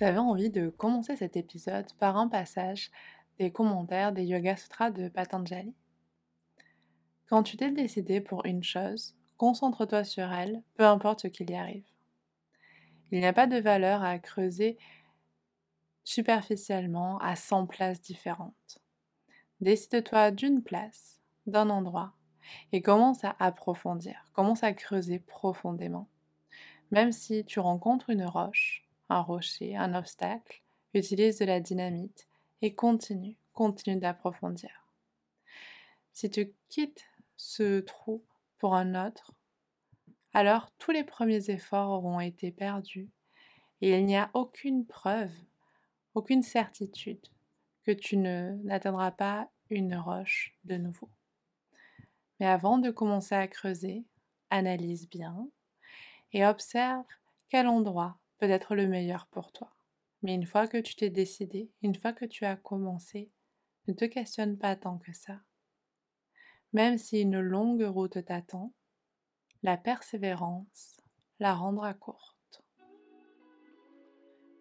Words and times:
J'avais 0.00 0.16
envie 0.16 0.48
de 0.48 0.70
commencer 0.70 1.14
cet 1.14 1.36
épisode 1.36 1.92
par 1.98 2.16
un 2.16 2.26
passage 2.26 2.90
des 3.38 3.52
commentaires 3.52 4.12
des 4.12 4.24
Yoga 4.24 4.56
Sutras 4.56 4.90
de 4.90 5.10
Patanjali? 5.10 5.74
Quand 7.28 7.42
tu 7.42 7.58
t'es 7.58 7.70
décidé 7.70 8.22
pour 8.22 8.46
une 8.46 8.62
chose, 8.62 9.14
concentre-toi 9.36 10.04
sur 10.04 10.32
elle, 10.32 10.62
peu 10.72 10.86
importe 10.86 11.20
ce 11.20 11.26
qu'il 11.26 11.50
y 11.50 11.54
arrive. 11.54 11.84
Il 13.10 13.20
n'y 13.20 13.26
a 13.26 13.34
pas 13.34 13.46
de 13.46 13.58
valeur 13.58 14.02
à 14.02 14.18
creuser 14.18 14.78
superficiellement 16.02 17.18
à 17.18 17.36
100 17.36 17.66
places 17.66 18.00
différentes. 18.00 18.78
Décide-toi 19.60 20.30
d'une 20.30 20.62
place, 20.62 21.20
d'un 21.44 21.68
endroit, 21.68 22.14
et 22.72 22.80
commence 22.80 23.22
à 23.22 23.36
approfondir, 23.38 24.30
commence 24.32 24.64
à 24.64 24.72
creuser 24.72 25.18
profondément. 25.18 26.08
Même 26.90 27.12
si 27.12 27.44
tu 27.44 27.60
rencontres 27.60 28.08
une 28.08 28.24
roche, 28.24 28.79
un 29.10 29.20
rocher, 29.20 29.76
un 29.76 29.94
obstacle, 29.94 30.62
utilise 30.94 31.38
de 31.38 31.44
la 31.44 31.60
dynamite 31.60 32.26
et 32.62 32.74
continue, 32.74 33.36
continue 33.52 34.00
d'approfondir. 34.00 34.70
Si 36.12 36.30
tu 36.30 36.52
quittes 36.68 37.06
ce 37.36 37.80
trou 37.80 38.24
pour 38.58 38.74
un 38.74 39.06
autre, 39.06 39.34
alors 40.32 40.70
tous 40.78 40.92
les 40.92 41.04
premiers 41.04 41.50
efforts 41.50 41.90
auront 41.90 42.20
été 42.20 42.52
perdus 42.52 43.10
et 43.80 43.98
il 43.98 44.06
n'y 44.06 44.16
a 44.16 44.30
aucune 44.34 44.86
preuve, 44.86 45.32
aucune 46.14 46.42
certitude 46.42 47.26
que 47.84 47.92
tu 47.92 48.16
n'atteindras 48.16 49.10
pas 49.10 49.50
une 49.70 49.96
roche 49.96 50.54
de 50.64 50.76
nouveau. 50.76 51.08
Mais 52.38 52.46
avant 52.46 52.78
de 52.78 52.90
commencer 52.90 53.34
à 53.34 53.48
creuser, 53.48 54.04
analyse 54.50 55.08
bien 55.08 55.48
et 56.32 56.44
observe 56.44 57.04
quel 57.48 57.66
endroit 57.66 58.16
peut 58.40 58.50
être 58.50 58.74
le 58.74 58.88
meilleur 58.88 59.26
pour 59.26 59.52
toi. 59.52 59.70
Mais 60.22 60.34
une 60.34 60.46
fois 60.46 60.66
que 60.66 60.78
tu 60.78 60.96
t'es 60.96 61.10
décidé, 61.10 61.70
une 61.82 61.94
fois 61.94 62.12
que 62.12 62.24
tu 62.24 62.44
as 62.46 62.56
commencé, 62.56 63.30
ne 63.86 63.92
te 63.92 64.06
questionne 64.06 64.56
pas 64.56 64.76
tant 64.76 64.98
que 64.98 65.12
ça. 65.12 65.40
Même 66.72 66.98
si 66.98 67.20
une 67.20 67.40
longue 67.40 67.82
route 67.82 68.24
t'attend, 68.24 68.72
la 69.62 69.76
persévérance 69.76 70.96
la 71.38 71.54
rendra 71.54 71.92
courte. 71.94 72.62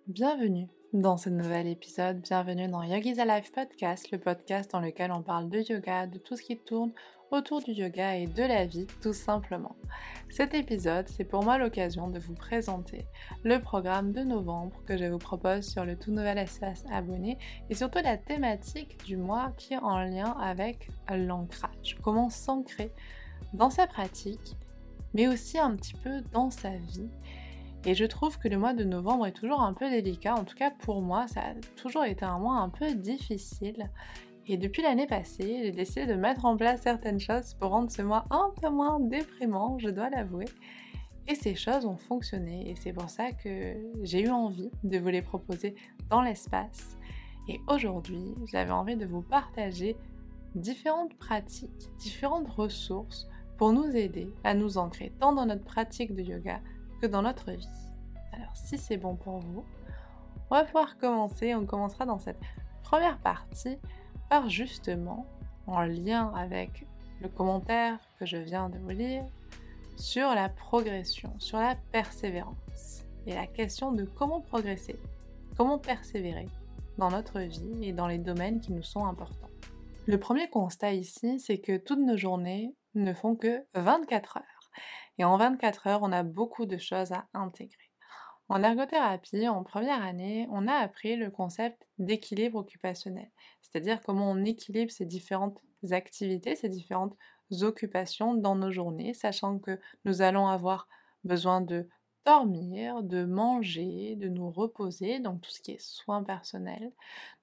Bienvenue 0.07 0.67
dans 0.91 1.17
ce 1.17 1.29
nouvel 1.29 1.67
épisode, 1.67 2.21
bienvenue 2.21 2.67
dans 2.67 2.83
Yogi's 2.83 3.19
Alive 3.19 3.51
Podcast, 3.51 4.11
le 4.11 4.19
podcast 4.19 4.71
dans 4.71 4.79
lequel 4.79 5.11
on 5.11 5.21
parle 5.21 5.49
de 5.49 5.59
yoga, 5.59 6.07
de 6.07 6.17
tout 6.17 6.35
ce 6.35 6.41
qui 6.41 6.57
tourne 6.57 6.91
autour 7.31 7.61
du 7.61 7.71
yoga 7.71 8.15
et 8.15 8.27
de 8.27 8.43
la 8.43 8.65
vie 8.65 8.87
tout 9.01 9.13
simplement. 9.13 9.75
Cet 10.29 10.53
épisode, 10.53 11.07
c'est 11.07 11.23
pour 11.23 11.43
moi 11.43 11.57
l'occasion 11.57 12.07
de 12.07 12.19
vous 12.19 12.35
présenter 12.35 13.05
le 13.43 13.59
programme 13.59 14.11
de 14.11 14.21
novembre 14.21 14.81
que 14.85 14.97
je 14.97 15.05
vous 15.05 15.17
propose 15.17 15.67
sur 15.67 15.85
le 15.85 15.97
tout 15.97 16.11
nouvel 16.11 16.37
espace 16.37 16.83
abonné 16.91 17.37
et 17.69 17.75
surtout 17.75 17.99
la 18.03 18.17
thématique 18.17 19.03
du 19.05 19.17
mois 19.17 19.53
qui 19.57 19.73
est 19.73 19.77
en 19.77 19.99
lien 19.99 20.35
avec 20.39 20.89
l'ancrage. 21.09 21.97
Comment 22.03 22.29
s'ancrer 22.29 22.91
dans 23.53 23.69
sa 23.69 23.87
pratique, 23.87 24.55
mais 25.13 25.27
aussi 25.27 25.57
un 25.57 25.75
petit 25.75 25.95
peu 25.95 26.21
dans 26.31 26.51
sa 26.51 26.71
vie. 26.71 27.09
Et 27.85 27.95
je 27.95 28.05
trouve 28.05 28.37
que 28.37 28.49
le 28.49 28.57
mois 28.57 28.73
de 28.73 28.83
novembre 28.83 29.25
est 29.25 29.31
toujours 29.31 29.61
un 29.61 29.73
peu 29.73 29.89
délicat, 29.89 30.35
en 30.35 30.43
tout 30.43 30.55
cas 30.55 30.69
pour 30.69 31.01
moi, 31.01 31.27
ça 31.27 31.41
a 31.41 31.53
toujours 31.75 32.03
été 32.03 32.25
un 32.25 32.37
mois 32.37 32.57
un 32.57 32.69
peu 32.69 32.93
difficile. 32.93 33.89
Et 34.51 34.57
depuis 34.57 34.81
l'année 34.81 35.05
passée, 35.05 35.61
j'ai 35.61 35.71
décidé 35.71 36.07
de 36.07 36.15
mettre 36.15 36.43
en 36.43 36.57
place 36.57 36.81
certaines 36.81 37.19
choses 37.19 37.53
pour 37.53 37.69
rendre 37.69 37.91
ce 37.91 38.01
mois 38.01 38.25
un 38.31 38.51
peu 38.59 38.67
moins 38.69 38.99
déprimant, 38.99 39.77
je 39.77 39.89
dois 39.89 40.09
l'avouer. 40.09 40.45
Et 41.27 41.35
ces 41.35 41.53
choses 41.53 41.85
ont 41.85 41.97
fonctionné 41.97 42.67
et 42.67 42.75
c'est 42.75 42.91
pour 42.91 43.11
ça 43.11 43.31
que 43.31 43.75
j'ai 44.01 44.23
eu 44.23 44.31
envie 44.31 44.71
de 44.83 44.97
vous 44.97 45.09
les 45.09 45.21
proposer 45.21 45.75
dans 46.09 46.23
l'espace. 46.23 46.97
Et 47.47 47.61
aujourd'hui, 47.67 48.33
j'avais 48.45 48.71
envie 48.71 48.95
de 48.95 49.05
vous 49.05 49.21
partager 49.21 49.95
différentes 50.55 51.13
pratiques, 51.19 51.91
différentes 51.99 52.49
ressources 52.49 53.29
pour 53.59 53.71
nous 53.71 53.95
aider 53.95 54.33
à 54.43 54.55
nous 54.55 54.79
ancrer 54.79 55.13
tant 55.19 55.31
dans 55.31 55.45
notre 55.45 55.63
pratique 55.63 56.15
de 56.15 56.23
yoga 56.23 56.59
que 57.03 57.05
dans 57.05 57.21
notre 57.21 57.51
vie. 57.51 57.69
Alors 58.33 58.55
si 58.55 58.79
c'est 58.79 58.97
bon 58.97 59.15
pour 59.15 59.37
vous, 59.41 59.63
on 60.49 60.55
va 60.55 60.63
pouvoir 60.63 60.97
commencer. 60.97 61.53
On 61.53 61.67
commencera 61.67 62.07
dans 62.07 62.17
cette 62.17 62.41
première 62.81 63.19
partie 63.19 63.77
justement, 64.47 65.25
en 65.67 65.81
lien 65.81 66.31
avec 66.35 66.85
le 67.21 67.29
commentaire 67.29 67.99
que 68.19 68.25
je 68.25 68.37
viens 68.37 68.69
de 68.69 68.77
vous 68.77 68.89
lire, 68.89 69.25
sur 69.97 70.33
la 70.33 70.49
progression, 70.49 71.33
sur 71.39 71.59
la 71.59 71.75
persévérance 71.91 73.03
et 73.27 73.33
la 73.33 73.47
question 73.47 73.91
de 73.91 74.05
comment 74.05 74.39
progresser, 74.39 74.97
comment 75.57 75.77
persévérer 75.77 76.47
dans 76.97 77.09
notre 77.09 77.39
vie 77.41 77.83
et 77.83 77.91
dans 77.91 78.07
les 78.07 78.17
domaines 78.17 78.61
qui 78.61 78.71
nous 78.71 78.83
sont 78.83 79.05
importants. 79.05 79.49
Le 80.05 80.19
premier 80.19 80.49
constat 80.49 80.93
ici, 80.93 81.39
c'est 81.39 81.59
que 81.59 81.77
toutes 81.77 81.99
nos 81.99 82.17
journées 82.17 82.73
ne 82.95 83.13
font 83.13 83.35
que 83.35 83.65
24 83.75 84.37
heures. 84.37 84.71
Et 85.17 85.25
en 85.25 85.37
24 85.37 85.87
heures, 85.87 85.99
on 86.01 86.11
a 86.11 86.23
beaucoup 86.23 86.65
de 86.65 86.77
choses 86.77 87.11
à 87.11 87.27
intégrer. 87.33 87.88
En 88.49 88.63
ergothérapie, 88.63 89.47
en 89.47 89.63
première 89.63 90.03
année, 90.03 90.47
on 90.51 90.67
a 90.67 90.73
appris 90.73 91.15
le 91.15 91.29
concept 91.29 91.87
d'équilibre 91.99 92.57
occupationnel, 92.57 93.29
c'est-à-dire 93.61 94.01
comment 94.01 94.31
on 94.31 94.43
équilibre 94.43 94.91
ces 94.91 95.05
différentes 95.05 95.61
activités, 95.91 96.55
ces 96.55 96.69
différentes 96.69 97.15
occupations 97.61 98.33
dans 98.33 98.55
nos 98.55 98.71
journées, 98.71 99.13
sachant 99.13 99.59
que 99.59 99.79
nous 100.03 100.23
allons 100.23 100.47
avoir 100.47 100.87
besoin 101.23 101.61
de 101.61 101.87
dormir, 102.25 103.03
de 103.03 103.23
manger, 103.23 104.15
de 104.15 104.27
nous 104.27 104.49
reposer, 104.49 105.19
donc 105.19 105.41
tout 105.41 105.51
ce 105.51 105.61
qui 105.61 105.71
est 105.71 105.81
soins 105.81 106.23
personnels. 106.23 106.91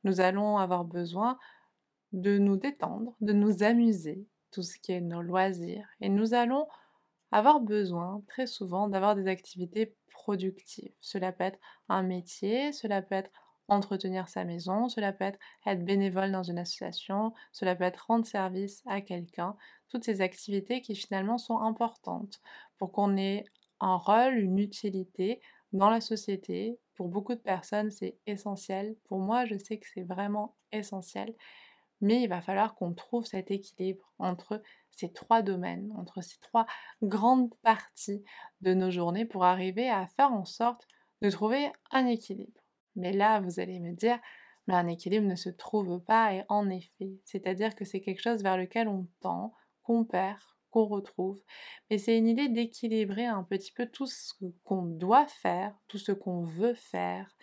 Nous 0.02 0.20
allons 0.20 0.58
avoir 0.58 0.84
besoin 0.84 1.38
de 2.12 2.38
nous 2.38 2.56
détendre, 2.56 3.14
de 3.20 3.32
nous 3.32 3.62
amuser, 3.62 4.26
tout 4.50 4.62
ce 4.62 4.78
qui 4.78 4.92
est 4.92 5.00
nos 5.00 5.22
loisirs. 5.22 5.86
Et 6.00 6.08
nous 6.08 6.34
allons 6.34 6.66
avoir 7.32 7.60
besoin 7.60 8.22
très 8.28 8.46
souvent 8.46 8.88
d'avoir 8.88 9.14
des 9.14 9.26
activités 9.28 9.94
productives. 10.10 10.92
Cela 11.00 11.32
peut 11.32 11.44
être 11.44 11.58
un 11.88 12.02
métier, 12.02 12.72
cela 12.72 13.02
peut 13.02 13.14
être 13.14 13.30
entretenir 13.68 14.28
sa 14.28 14.44
maison, 14.44 14.88
cela 14.88 15.12
peut 15.12 15.24
être 15.24 15.38
être 15.66 15.84
bénévole 15.84 16.30
dans 16.30 16.42
une 16.44 16.58
association, 16.58 17.32
cela 17.52 17.74
peut 17.74 17.84
être 17.84 18.06
rendre 18.06 18.26
service 18.26 18.82
à 18.86 19.00
quelqu'un. 19.00 19.56
Toutes 19.88 20.04
ces 20.04 20.20
activités 20.20 20.82
qui 20.82 20.94
finalement 20.94 21.38
sont 21.38 21.58
importantes 21.60 22.40
pour 22.78 22.92
qu'on 22.92 23.16
ait 23.16 23.44
un 23.80 23.96
rôle, 23.96 24.38
une 24.38 24.58
utilité 24.58 25.40
dans 25.72 25.90
la 25.90 26.00
société. 26.00 26.78
Pour 26.94 27.08
beaucoup 27.08 27.34
de 27.34 27.40
personnes, 27.40 27.90
c'est 27.90 28.16
essentiel. 28.26 28.96
Pour 29.08 29.18
moi, 29.18 29.44
je 29.44 29.56
sais 29.58 29.78
que 29.78 29.86
c'est 29.92 30.02
vraiment 30.04 30.56
essentiel. 30.72 31.34
Mais 32.00 32.22
il 32.22 32.28
va 32.28 32.40
falloir 32.40 32.74
qu'on 32.74 32.92
trouve 32.92 33.24
cet 33.24 33.50
équilibre 33.50 34.12
entre 34.18 34.62
ces 34.90 35.12
trois 35.12 35.42
domaines, 35.42 35.92
entre 35.96 36.22
ces 36.22 36.38
trois 36.40 36.66
grandes 37.02 37.54
parties 37.62 38.22
de 38.60 38.74
nos 38.74 38.90
journées 38.90 39.24
pour 39.24 39.44
arriver 39.44 39.88
à 39.88 40.06
faire 40.06 40.32
en 40.32 40.44
sorte 40.44 40.86
de 41.22 41.30
trouver 41.30 41.70
un 41.90 42.06
équilibre. 42.06 42.60
Mais 42.96 43.12
là, 43.12 43.40
vous 43.40 43.60
allez 43.60 43.80
me 43.80 43.92
dire, 43.92 44.18
mais 44.66 44.74
un 44.74 44.88
équilibre 44.88 45.26
ne 45.26 45.36
se 45.36 45.50
trouve 45.50 46.00
pas 46.00 46.34
et 46.34 46.44
en 46.48 46.68
effet, 46.70 47.18
c'est-à-dire 47.24 47.74
que 47.74 47.84
c'est 47.84 48.00
quelque 48.00 48.22
chose 48.22 48.42
vers 48.42 48.56
lequel 48.56 48.88
on 48.88 49.06
tend, 49.20 49.54
qu'on 49.82 50.04
perd, 50.04 50.40
qu'on 50.70 50.86
retrouve, 50.86 51.40
mais 51.88 51.98
c'est 51.98 52.18
une 52.18 52.26
idée 52.26 52.48
d'équilibrer 52.48 53.26
un 53.26 53.44
petit 53.44 53.72
peu 53.72 53.86
tout 53.86 54.06
ce 54.06 54.34
qu'on 54.64 54.82
doit 54.82 55.26
faire, 55.26 55.74
tout 55.88 55.98
ce 55.98 56.12
qu'on 56.12 56.42
veut 56.42 56.74
faire 56.74 57.36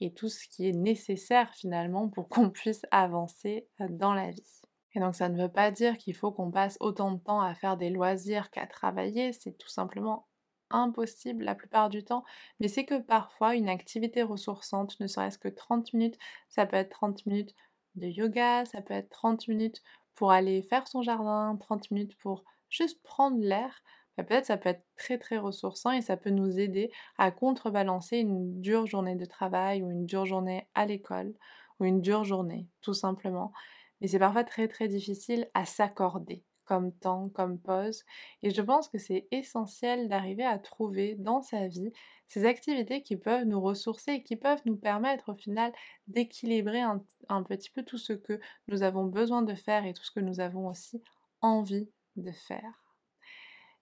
et 0.00 0.12
tout 0.12 0.28
ce 0.28 0.48
qui 0.48 0.68
est 0.68 0.72
nécessaire 0.72 1.52
finalement 1.54 2.08
pour 2.08 2.28
qu'on 2.28 2.50
puisse 2.50 2.82
avancer 2.90 3.68
dans 3.78 4.14
la 4.14 4.30
vie. 4.30 4.60
Et 4.94 5.00
donc 5.00 5.14
ça 5.14 5.28
ne 5.28 5.40
veut 5.40 5.52
pas 5.52 5.70
dire 5.70 5.96
qu'il 5.98 6.16
faut 6.16 6.32
qu'on 6.32 6.50
passe 6.50 6.76
autant 6.80 7.12
de 7.12 7.20
temps 7.20 7.40
à 7.40 7.54
faire 7.54 7.76
des 7.76 7.90
loisirs 7.90 8.50
qu'à 8.50 8.66
travailler, 8.66 9.32
c'est 9.32 9.56
tout 9.56 9.68
simplement 9.68 10.26
impossible 10.70 11.44
la 11.44 11.54
plupart 11.54 11.88
du 11.88 12.04
temps, 12.04 12.24
mais 12.60 12.68
c'est 12.68 12.84
que 12.84 12.98
parfois 12.98 13.54
une 13.56 13.68
activité 13.68 14.22
ressourçante, 14.22 14.98
ne 15.00 15.06
serait-ce 15.06 15.38
que 15.38 15.48
30 15.48 15.92
minutes, 15.92 16.18
ça 16.48 16.66
peut 16.66 16.76
être 16.76 16.90
30 16.90 17.26
minutes 17.26 17.54
de 17.96 18.06
yoga, 18.06 18.64
ça 18.64 18.80
peut 18.80 18.94
être 18.94 19.10
30 19.10 19.48
minutes 19.48 19.82
pour 20.14 20.30
aller 20.32 20.62
faire 20.62 20.86
son 20.86 21.02
jardin, 21.02 21.56
30 21.58 21.90
minutes 21.90 22.16
pour 22.18 22.44
juste 22.68 23.02
prendre 23.02 23.38
l'air, 23.40 23.82
bah, 24.16 24.24
peut-être 24.24 24.46
ça 24.46 24.56
peut 24.56 24.68
être 24.68 24.84
très 24.96 25.18
très 25.18 25.38
ressourçant 25.38 25.92
et 25.92 26.02
ça 26.02 26.16
peut 26.16 26.30
nous 26.30 26.58
aider 26.58 26.90
à 27.18 27.30
contrebalancer 27.30 28.18
une 28.18 28.60
dure 28.60 28.86
journée 28.86 29.16
de 29.16 29.24
travail 29.24 29.82
ou 29.82 29.90
une 29.90 30.06
dure 30.06 30.26
journée 30.26 30.68
à 30.74 30.86
l'école 30.86 31.34
ou 31.78 31.84
une 31.84 32.00
dure 32.00 32.24
journée, 32.24 32.68
tout 32.82 32.94
simplement. 32.94 33.52
Mais 34.00 34.08
c'est 34.08 34.18
parfois 34.18 34.44
très 34.44 34.68
très 34.68 34.88
difficile 34.88 35.48
à 35.54 35.64
s'accorder 35.64 36.44
comme 36.70 36.92
temps, 36.92 37.30
comme 37.30 37.58
pause. 37.58 38.04
Et 38.44 38.50
je 38.50 38.62
pense 38.62 38.88
que 38.88 38.96
c'est 38.96 39.26
essentiel 39.32 40.08
d'arriver 40.08 40.44
à 40.44 40.56
trouver 40.56 41.16
dans 41.16 41.42
sa 41.42 41.66
vie 41.66 41.92
ces 42.28 42.44
activités 42.44 43.02
qui 43.02 43.16
peuvent 43.16 43.44
nous 43.44 43.60
ressourcer 43.60 44.12
et 44.12 44.22
qui 44.22 44.36
peuvent 44.36 44.62
nous 44.66 44.76
permettre 44.76 45.32
au 45.32 45.34
final 45.34 45.72
d'équilibrer 46.06 46.80
un, 46.80 47.02
un, 47.28 47.42
petit 47.42 47.70
peu 47.70 47.82
tout 47.82 47.98
ce 47.98 48.12
que 48.12 48.38
nous 48.68 48.84
avons 48.84 49.04
besoin 49.04 49.42
de 49.42 49.54
faire 49.56 49.84
et 49.84 49.92
tout 49.92 50.04
ce 50.04 50.12
que 50.12 50.20
nous 50.20 50.38
avons 50.38 50.68
aussi 50.68 51.02
envie 51.40 51.90
de 52.14 52.30
faire. 52.30 52.79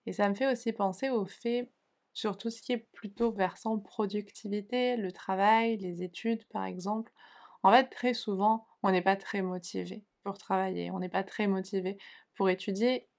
Et 0.05 0.13
ça 0.13 0.29
me 0.29 0.35
fait 0.35 0.51
aussi 0.51 0.73
penser 0.73 1.09
au 1.09 1.25
fait 1.25 1.71
sur 2.13 2.37
tout 2.37 2.49
ce 2.49 2.61
qui 2.61 2.73
est 2.73 2.87
plutôt 2.93 3.31
versant 3.31 3.79
productivité, 3.79 4.97
le 4.97 5.11
travail, 5.11 5.77
les 5.77 6.03
études 6.03 6.45
par 6.49 6.65
exemple, 6.65 7.11
en 7.63 7.71
fait 7.71 7.87
très 7.89 8.13
souvent 8.13 8.67
on 8.83 8.91
n'est 8.91 9.01
pas 9.01 9.15
très 9.15 9.41
motivé 9.41 10.03
pour 10.23 10.37
travailler, 10.37 10.91
on 10.91 10.99
n'est 10.99 11.09
pas 11.09 11.23
très 11.23 11.47
motivé 11.47 11.97
pour 12.35 12.49
étudier 12.49 13.09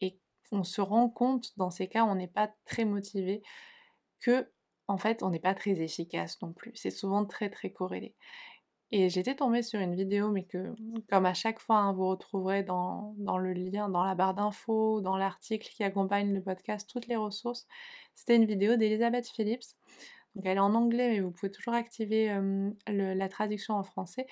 et 0.00 0.18
on 0.52 0.64
se 0.64 0.80
rend 0.80 1.08
compte 1.08 1.52
dans 1.58 1.70
ces 1.70 1.88
cas 1.88 2.04
on 2.04 2.14
n'est 2.16 2.28
pas 2.28 2.50
très 2.66 2.84
motivé 2.84 3.42
que 4.20 4.50
en 4.88 4.98
fait 4.98 5.22
on 5.22 5.30
n'est 5.30 5.40
pas 5.40 5.54
très 5.54 5.80
efficace 5.80 6.40
non 6.42 6.52
plus. 6.52 6.72
C'est 6.74 6.90
souvent 6.90 7.24
très 7.26 7.50
très 7.50 7.70
corrélé. 7.72 8.14
Et 8.96 9.08
j'étais 9.08 9.34
tombée 9.34 9.62
sur 9.62 9.80
une 9.80 9.96
vidéo, 9.96 10.30
mais 10.30 10.44
que, 10.44 10.72
comme 11.10 11.26
à 11.26 11.34
chaque 11.34 11.58
fois, 11.58 11.78
hein, 11.78 11.92
vous 11.92 12.06
retrouverez 12.06 12.62
dans, 12.62 13.12
le 13.18 13.52
lien, 13.52 13.88
dans 13.88 14.04
la 14.04 14.14
barre 14.14 14.34
d'infos, 14.34 15.00
dans 15.00 15.16
l'article 15.16 15.68
qui 15.68 15.82
accompagne 15.82 16.32
le 16.32 16.40
podcast, 16.40 16.88
toutes 16.88 17.08
les 17.08 17.16
ressources. 17.16 17.66
C'était 18.14 18.36
une 18.36 18.44
vidéo 18.44 18.76
d'Elisabeth 18.76 19.26
Phillips. 19.26 19.64
Donc 20.36 20.46
elle 20.46 20.58
est 20.58 20.60
en 20.60 20.76
anglais, 20.76 21.08
mais 21.10 21.18
vous 21.18 21.32
pouvez 21.32 21.50
toujours 21.50 21.74
activer 21.74 22.40
la 22.86 23.28
traduction 23.28 23.74
en 23.74 23.82
français 23.82 24.28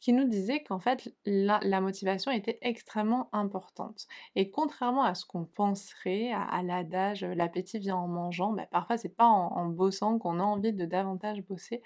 qui 0.00 0.12
nous 0.12 0.28
disait 0.28 0.62
qu'en 0.62 0.78
fait 0.78 1.14
la, 1.24 1.80
motivation 1.80 2.30
était 2.30 2.58
extrêmement 2.62 3.28
importante. 3.32 4.06
Et 4.34 4.50
contrairement 4.50 5.02
à 5.02 5.14
ce 5.14 5.24
qu'on 5.24 5.44
penserait, 5.44 6.32
à, 6.32 6.62
l'adage 6.62 7.24
l'appétit 7.24 7.78
vient 7.78 7.96
en 7.96 8.08
mangeant, 8.08 8.52
bah, 8.52 8.66
parfois 8.70 8.98
c'est 8.98 9.16
pas 9.16 9.26
en, 9.26 9.52
en 9.56 9.66
bossant 9.66 10.18
qu'on 10.18 10.40
a 10.40 10.44
envie 10.44 10.72
de 10.72 10.84
davantage 10.84 11.42
bosser. 11.42 11.82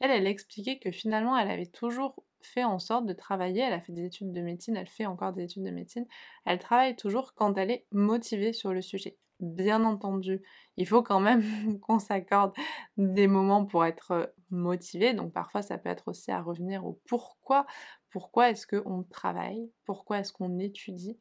Elle, 0.00 0.10
elle 0.10 0.26
expliquait 0.26 0.78
que 0.78 0.90
finalement, 0.90 1.36
elle 1.36 1.50
avait 1.50 1.66
toujours 1.66 2.16
fait 2.42 2.64
en 2.64 2.78
sorte 2.78 3.06
de 3.06 3.12
travailler, 3.12 3.60
elle 3.60 3.72
a 3.72 3.80
fait 3.80 3.92
des 3.92 4.04
études 4.04 4.32
de 4.32 4.40
médecine, 4.40 4.76
elle 4.76 4.88
fait 4.88 5.06
encore 5.06 5.32
des 5.32 5.44
études 5.44 5.64
de 5.64 5.70
médecine, 5.70 6.06
elle 6.46 6.58
travaille 6.58 6.96
toujours 6.96 7.34
quand 7.34 7.56
elle 7.58 7.70
est 7.70 7.86
motivée 7.92 8.52
sur 8.52 8.72
le 8.72 8.82
sujet. 8.82 9.18
Bien 9.40 9.84
entendu, 9.84 10.42
il 10.76 10.86
faut 10.86 11.02
quand 11.02 11.20
même 11.20 11.42
qu'on 11.80 11.98
s'accorde 11.98 12.54
des 12.96 13.26
moments 13.26 13.64
pour 13.64 13.84
être 13.84 14.34
motivé, 14.50 15.14
donc 15.14 15.32
parfois 15.32 15.62
ça 15.62 15.78
peut 15.78 15.88
être 15.88 16.08
aussi 16.08 16.30
à 16.30 16.40
revenir 16.42 16.84
au 16.86 17.00
pourquoi, 17.08 17.66
pourquoi 18.10 18.50
est-ce 18.50 18.66
qu'on 18.66 19.04
travaille, 19.04 19.70
pourquoi 19.84 20.18
est-ce 20.18 20.32
qu'on 20.32 20.58
étudie? 20.58 21.18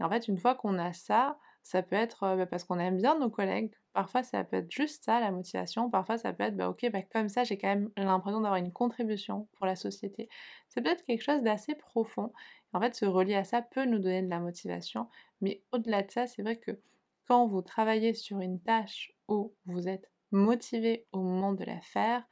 Et 0.00 0.04
en 0.04 0.10
fait, 0.10 0.28
une 0.28 0.38
fois 0.38 0.54
qu'on 0.54 0.78
a 0.78 0.92
ça, 0.92 1.38
ça 1.62 1.82
peut 1.82 1.96
être 1.96 2.36
bah, 2.36 2.46
parce 2.46 2.64
qu'on 2.64 2.78
aime 2.78 2.96
bien 2.96 3.18
nos 3.18 3.30
collègues, 3.30 3.70
parfois 3.92 4.22
ça 4.22 4.44
peut 4.44 4.56
être 4.56 4.70
juste 4.70 5.04
ça, 5.04 5.20
la 5.20 5.30
motivation, 5.30 5.90
parfois 5.90 6.18
ça 6.18 6.32
peut 6.32 6.44
être 6.44 6.56
bah, 6.56 6.68
ok, 6.68 6.90
bah, 6.92 7.02
comme 7.02 7.28
ça 7.28 7.44
j'ai 7.44 7.58
quand 7.58 7.68
même 7.68 7.90
l'impression 7.96 8.40
d'avoir 8.40 8.58
une 8.58 8.72
contribution 8.72 9.48
pour 9.52 9.66
la 9.66 9.76
société. 9.76 10.28
C'est 10.68 10.80
peut-être 10.82 11.04
quelque 11.04 11.22
chose 11.22 11.42
d'assez 11.42 11.74
profond. 11.74 12.32
En 12.72 12.80
fait, 12.80 12.94
se 12.94 13.04
relier 13.04 13.34
à 13.34 13.44
ça 13.44 13.62
peut 13.62 13.84
nous 13.84 13.98
donner 13.98 14.22
de 14.22 14.30
la 14.30 14.40
motivation, 14.40 15.08
mais 15.40 15.62
au-delà 15.72 16.02
de 16.02 16.10
ça, 16.10 16.26
c'est 16.26 16.42
vrai 16.42 16.56
que 16.56 16.80
quand 17.26 17.46
vous 17.46 17.62
travaillez 17.62 18.14
sur 18.14 18.40
une 18.40 18.60
tâche 18.60 19.12
où 19.28 19.54
vous 19.66 19.88
êtes 19.88 20.10
motivé 20.32 21.06
au 21.12 21.20
moment 21.20 21.52
de 21.52 21.64
la 21.64 21.80
faire, 21.80 22.24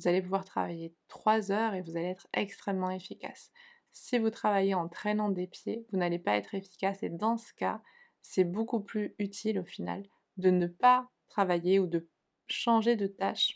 vous 0.00 0.08
allez 0.08 0.22
pouvoir 0.22 0.44
travailler 0.44 0.94
trois 1.08 1.52
heures 1.52 1.74
et 1.74 1.82
vous 1.82 1.96
allez 1.96 2.06
être 2.06 2.26
extrêmement 2.32 2.90
efficace. 2.90 3.52
Si 3.92 4.18
vous 4.18 4.30
travaillez 4.30 4.74
en 4.74 4.88
traînant 4.88 5.28
des 5.28 5.46
pieds, 5.46 5.84
vous 5.90 5.98
n'allez 5.98 6.18
pas 6.18 6.36
être 6.36 6.54
efficace 6.54 7.02
et 7.02 7.10
dans 7.10 7.36
ce 7.36 7.52
cas, 7.52 7.82
c'est 8.22 8.44
beaucoup 8.44 8.80
plus 8.80 9.14
utile 9.18 9.58
au 9.58 9.64
final 9.64 10.04
de 10.38 10.50
ne 10.50 10.66
pas 10.66 11.08
travailler 11.28 11.78
ou 11.80 11.86
de 11.86 12.08
changer 12.46 12.96
de 12.96 13.06
tâche. 13.06 13.54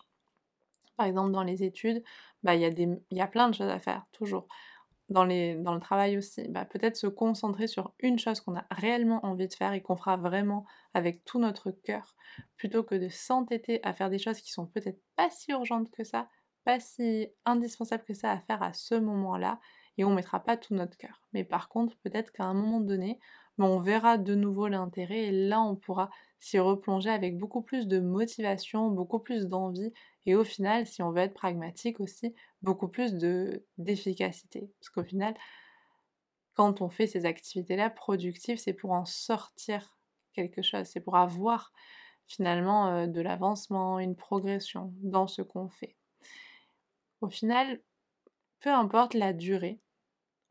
Par 0.96 1.06
exemple, 1.06 1.32
dans 1.32 1.42
les 1.42 1.62
études, 1.62 2.02
bah, 2.42 2.54
il 2.54 2.98
y, 3.10 3.20
a 3.20 3.26
plein 3.26 3.48
de 3.48 3.54
choses 3.54 3.70
à 3.70 3.78
faire, 3.78 4.04
toujours. 4.12 4.46
Dans, 5.10 5.24
le 5.24 5.78
travail 5.80 6.16
aussi, 6.16 6.48
bah, 6.48 6.64
peut-être 6.64 6.96
se 6.96 7.06
concentrer 7.06 7.66
sur 7.66 7.92
une 7.98 8.18
chose 8.18 8.40
qu'on 8.40 8.56
a 8.56 8.64
réellement 8.70 9.24
envie 9.24 9.48
de 9.48 9.54
faire 9.54 9.74
et 9.74 9.82
qu'on 9.82 9.96
fera 9.96 10.16
vraiment 10.16 10.64
avec 10.94 11.24
tout 11.24 11.38
notre 11.38 11.70
cœur, 11.70 12.16
plutôt 12.56 12.82
que 12.82 12.94
de 12.94 13.08
s'entêter 13.08 13.80
à 13.82 13.92
faire 13.92 14.08
des 14.08 14.18
choses 14.18 14.40
qui 14.40 14.50
sont 14.50 14.66
peut-être 14.66 15.00
pas 15.14 15.28
si 15.30 15.52
urgentes 15.52 15.90
que 15.90 16.04
ça, 16.04 16.28
pas 16.64 16.80
si 16.80 17.28
indispensables 17.44 18.04
que 18.04 18.14
ça 18.14 18.32
à 18.32 18.40
faire 18.40 18.62
à 18.62 18.72
ce 18.72 18.94
moment-là, 18.94 19.60
et 19.98 20.04
on 20.04 20.14
mettra 20.14 20.40
pas 20.40 20.56
tout 20.56 20.74
notre 20.74 20.96
cœur. 20.96 21.20
Mais 21.32 21.44
par 21.44 21.68
contre, 21.68 21.96
peut-être 21.98 22.32
qu'à 22.32 22.44
un 22.44 22.54
moment 22.54 22.80
donné, 22.80 23.20
on 23.58 23.80
verra 23.80 24.18
de 24.18 24.34
nouveau 24.34 24.68
l'intérêt 24.68 25.24
et 25.24 25.30
là 25.30 25.60
on 25.60 25.76
pourra 25.76 26.10
s'y 26.40 26.58
replonger 26.58 27.10
avec 27.10 27.38
beaucoup 27.38 27.62
plus 27.62 27.86
de 27.86 28.00
motivation, 28.00 28.90
beaucoup 28.90 29.20
plus 29.20 29.46
d'envie 29.46 29.92
et 30.26 30.34
au 30.34 30.44
final, 30.44 30.86
si 30.86 31.02
on 31.02 31.10
veut 31.10 31.20
être 31.20 31.34
pragmatique 31.34 32.00
aussi, 32.00 32.34
beaucoup 32.62 32.88
plus 32.88 33.14
de 33.14 33.64
d'efficacité. 33.78 34.70
Parce 34.80 34.90
qu'au 34.90 35.04
final, 35.04 35.34
quand 36.54 36.80
on 36.80 36.88
fait 36.88 37.06
ces 37.06 37.26
activités-là 37.26 37.90
productives, 37.90 38.58
c'est 38.58 38.72
pour 38.72 38.92
en 38.92 39.04
sortir 39.04 39.96
quelque 40.32 40.62
chose, 40.62 40.86
c'est 40.86 41.00
pour 41.00 41.16
avoir 41.16 41.72
finalement 42.26 42.88
euh, 42.88 43.06
de 43.06 43.20
l'avancement, 43.20 43.98
une 43.98 44.16
progression 44.16 44.92
dans 45.02 45.26
ce 45.26 45.42
qu'on 45.42 45.68
fait. 45.68 45.96
Au 47.20 47.28
final, 47.28 47.80
peu 48.60 48.70
importe 48.70 49.14
la 49.14 49.32
durée, 49.32 49.80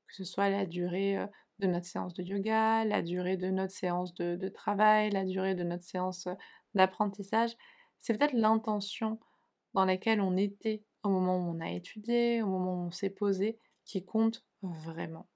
que 0.08 0.16
ce 0.16 0.24
soit 0.24 0.50
la 0.50 0.66
durée 0.66 1.18
euh, 1.18 1.28
de 1.60 1.68
notre 1.68 1.86
séance 1.86 2.14
de 2.14 2.24
yoga, 2.24 2.86
la 2.86 3.02
durée 3.02 3.38
de 3.38 3.50
notre 3.50 3.74
séance 3.74 4.14
de, 4.16 4.50
travail, 4.50 5.12
la 5.12 5.24
durée 5.24 5.56
de 5.56 5.64
notre 5.64 5.84
séance 5.84 6.28
d'apprentissage. 6.74 7.56
C'est 8.00 8.18
peut-être 8.18 8.34
l'intention 8.34 9.20
dans 9.74 9.86
laquelle 9.86 10.22
on 10.22 10.36
était 10.38 10.84
au 11.04 11.10
moment 11.10 11.38
où 11.38 11.56
on 11.56 11.60
a 11.62 11.72
étudié, 11.72 12.42
au 12.42 12.48
moment 12.48 12.76
où 12.76 12.88
on 12.88 12.92
s'est 12.92 13.10
posé, 13.10 13.58
qui 13.86 14.04
compte 14.04 14.44
vraiment. 14.62 15.28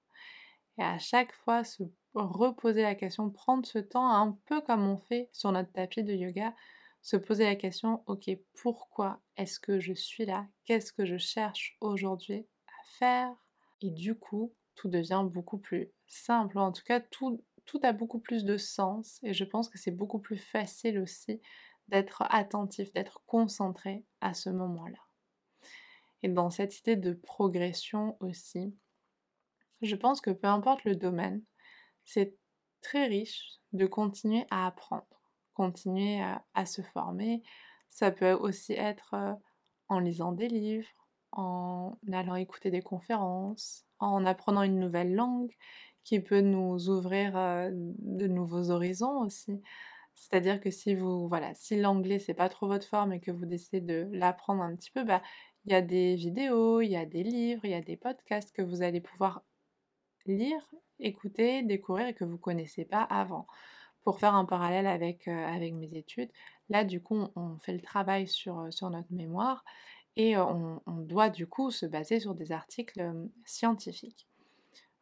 Et 0.78 0.84
à 0.84 1.00
chaque 1.00 1.34
fois, 1.34 1.64
se 1.64 1.84
reposer 2.14 2.82
la 2.82 2.96
question, 2.96 3.30
prendre 3.30 3.66
ce 3.66 3.80
temps, 3.80 4.10
un 4.10 4.38
peu 4.46 4.62
comme 4.62 4.88
on 4.88 4.98
fait 4.98 5.30
sur 5.34 5.52
notre 5.52 5.72
tapis 5.72 6.04
de 6.04 6.14
yoga, 6.14 6.54
se 7.02 7.16
poser 7.16 7.46
la 7.46 7.56
question, 7.56 8.04
ok, 8.08 8.30
pourquoi 8.54 9.22
est-ce 9.38 9.60
que 9.60 9.80
je 9.80 9.94
suis 9.94 10.26
là? 10.26 10.48
Qu'est-ce 10.66 10.92
que 10.92 11.06
je 11.06 11.18
cherche 11.18 11.78
aujourd'hui 11.80 12.46
à 12.68 12.98
faire? 12.98 13.34
Et 13.82 13.92
du 13.92 14.16
coup, 14.16 14.54
tout 14.78 14.88
devient 14.88 15.26
beaucoup 15.26 15.58
plus 15.58 15.92
simple, 16.08 16.58
en 16.58 16.72
tout 16.72 16.84
cas 16.84 17.02
tout, 17.02 17.42
a 17.84 17.92
beaucoup 17.92 18.20
plus 18.20 18.46
de 18.46 18.58
sens 18.58 19.20
et 19.24 19.34
je 19.34 19.44
pense 19.44 19.68
que 19.68 19.78
c'est 19.78 19.92
beaucoup 19.92 20.20
plus 20.20 20.38
facile 20.38 21.00
aussi 21.00 21.42
d'être 21.90 22.24
attentif, 22.30 22.94
d'être 22.94 23.22
concentré 23.26 24.06
à 24.22 24.34
ce 24.34 24.50
moment-là. 24.50 25.00
Et 26.24 26.30
dans 26.30 26.50
cette 26.50 26.80
idée 26.80 26.96
de 26.96 27.14
progression 27.14 28.18
aussi, 28.20 28.74
je 29.82 29.96
pense 29.96 30.22
que 30.22 30.32
peu 30.32 30.48
importe 30.48 30.84
le 30.86 30.96
domaine, 30.96 31.44
c'est 32.06 32.36
très 32.82 33.06
riche 33.06 33.60
de 33.74 33.86
continuer 33.86 34.46
à 34.50 34.68
apprendre, 34.68 35.06
continuer 35.54 36.22
à, 36.54 36.66
se 36.66 36.82
former. 36.82 37.44
Ça 37.90 38.12
peut 38.12 38.34
aussi 38.34 38.74
être 38.74 39.14
euh, 39.14 39.34
en 39.90 40.00
lisant 40.00 40.32
des 40.32 40.48
livres, 40.48 41.07
en 41.38 41.98
allant 42.12 42.36
écouter 42.36 42.72
des 42.72 42.82
conférences, 42.82 43.86
en 44.00 44.26
apprenant 44.26 44.64
une 44.64 44.80
nouvelle 44.80 45.14
langue 45.16 45.54
qui 46.04 46.20
peut 46.20 46.42
nous 46.42 46.90
ouvrir 46.90 47.34
de 47.72 48.28
nouveaux 48.28 48.72
horizons 48.72 49.22
aussi. 49.22 49.62
C'est-à-dire 50.16 50.60
que 50.60 50.72
si 50.72 50.96
vous, 50.96 51.28
voilà, 51.28 51.54
si 51.54 51.80
l'anglais 51.80 52.18
c'est 52.20 52.34
pas 52.34 52.50
trop 52.50 52.68
votre 52.68 52.88
forme 52.88 53.14
et 53.14 53.20
que 53.20 53.32
vous 53.32 53.46
décidez 53.46 53.82
de 53.82 54.10
l'apprendre 54.12 54.64
un 54.64 54.76
petit 54.76 54.90
peu, 54.90 55.04
bah, 55.04 55.22
il 55.66 55.72
y 55.72 55.76
a 55.76 55.82
des 55.82 56.16
vidéos, 56.16 56.82
il 56.82 56.90
y 56.90 56.96
a 56.96 57.06
des 57.06 57.24
livres, 57.24 57.66
il 57.66 57.72
y 57.72 57.76
a 57.76 57.82
des 57.82 57.98
podcasts 57.98 58.52
que 58.52 58.64
vous 58.64 58.82
allez 58.82 59.00
pouvoir 59.00 59.44
lire, 60.26 60.62
écouter, 61.00 61.62
découvrir 61.62 62.08
et 62.08 62.14
que 62.16 62.26
vous 62.26 62.40
connaissez 62.40 62.84
pas 62.84 63.04
avant. 63.04 63.46
Pour 64.04 64.20
faire 64.20 64.34
un 64.34 64.46
parallèle 64.46 64.88
avec, 64.88 65.28
avec 65.28 65.74
mes 65.74 65.94
études, 65.94 66.32
là 66.70 66.84
du 66.84 67.02
coup 67.02 67.28
on 67.36 67.58
fait 67.60 67.74
le 67.74 67.82
travail 67.82 68.28
sur, 68.28 68.68
sur 68.72 68.90
notre 68.90 69.12
mémoire 69.12 69.66
et 70.18 70.36
on, 70.38 70.82
doit 70.88 71.30
du 71.30 71.48
coup 71.48 71.72
se 71.72 71.86
baser 71.86 72.20
sur 72.20 72.36
des 72.36 72.52
articles 72.52 73.14
scientifiques 73.46 74.28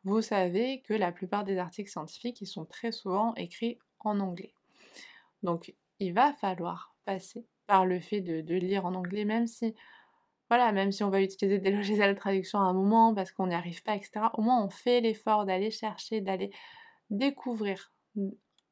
vous 0.06 0.22
savez 0.22 0.82
que 0.82 0.94
la 0.94 1.12
plupart 1.12 1.44
des 1.44 1.58
articles 1.58 1.90
scientifiques, 1.90 2.40
ils 2.40 2.48
sont 2.48 2.66
très 2.66 2.92
souvent 2.92 3.34
écrits 3.36 3.80
en 4.00 4.20
anglais. 4.20 4.54
Donc, 5.42 5.74
il 6.00 6.14
va 6.14 6.32
falloir 6.34 6.96
passer 7.06 7.44
par 7.66 7.88
le 7.88 8.00
fait 8.00 8.22
de, 8.22 8.54
lire 8.54 8.86
en 8.86 8.94
anglais, 8.94 9.26
même 9.26 9.48
si, 9.48 9.74
voilà, 10.48 10.72
même 10.72 10.92
si 10.92 11.04
on 11.04 11.10
va 11.10 11.22
utiliser 11.22 11.58
des 11.58 11.72
logiciels 11.76 12.14
de 12.14 12.20
traduction 12.20 12.60
à 12.60 12.64
un 12.64 12.74
moment 12.74 13.16
parce 13.16 13.32
qu'on 13.32 13.48
n'y 13.48 13.56
arrive 13.56 13.82
pas, 13.82 13.96
etc. 13.96 14.28
Au 14.36 14.44
moins, 14.44 14.64
on 14.64 14.70
fait 14.70 15.02
l'effort 15.02 15.46
d'aller 15.46 15.72
chercher, 15.72 16.22
d'aller 16.22 16.52
découvrir 17.10 17.92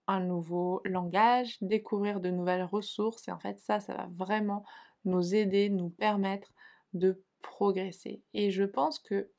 un 0.05 0.19
nouveau 0.19 0.81
langage, 0.85 1.57
découvrir 1.61 2.19
de 2.19 2.29
nouvelles 2.29 2.63
ressources. 2.63 3.27
Et 3.27 3.31
en 3.31 3.39
fait, 3.39 3.59
ça, 3.59 3.79
ça 3.79 3.95
va 3.95 4.07
vraiment 4.11 4.63
nous 5.05 5.35
aider, 5.35 5.69
nous 5.69 5.89
permettre 5.89 6.53
de 6.93 7.23
progresser. 7.41 8.21
Et 8.33 8.51
je 8.51 8.63
pense 8.63 8.99
que 8.99 9.29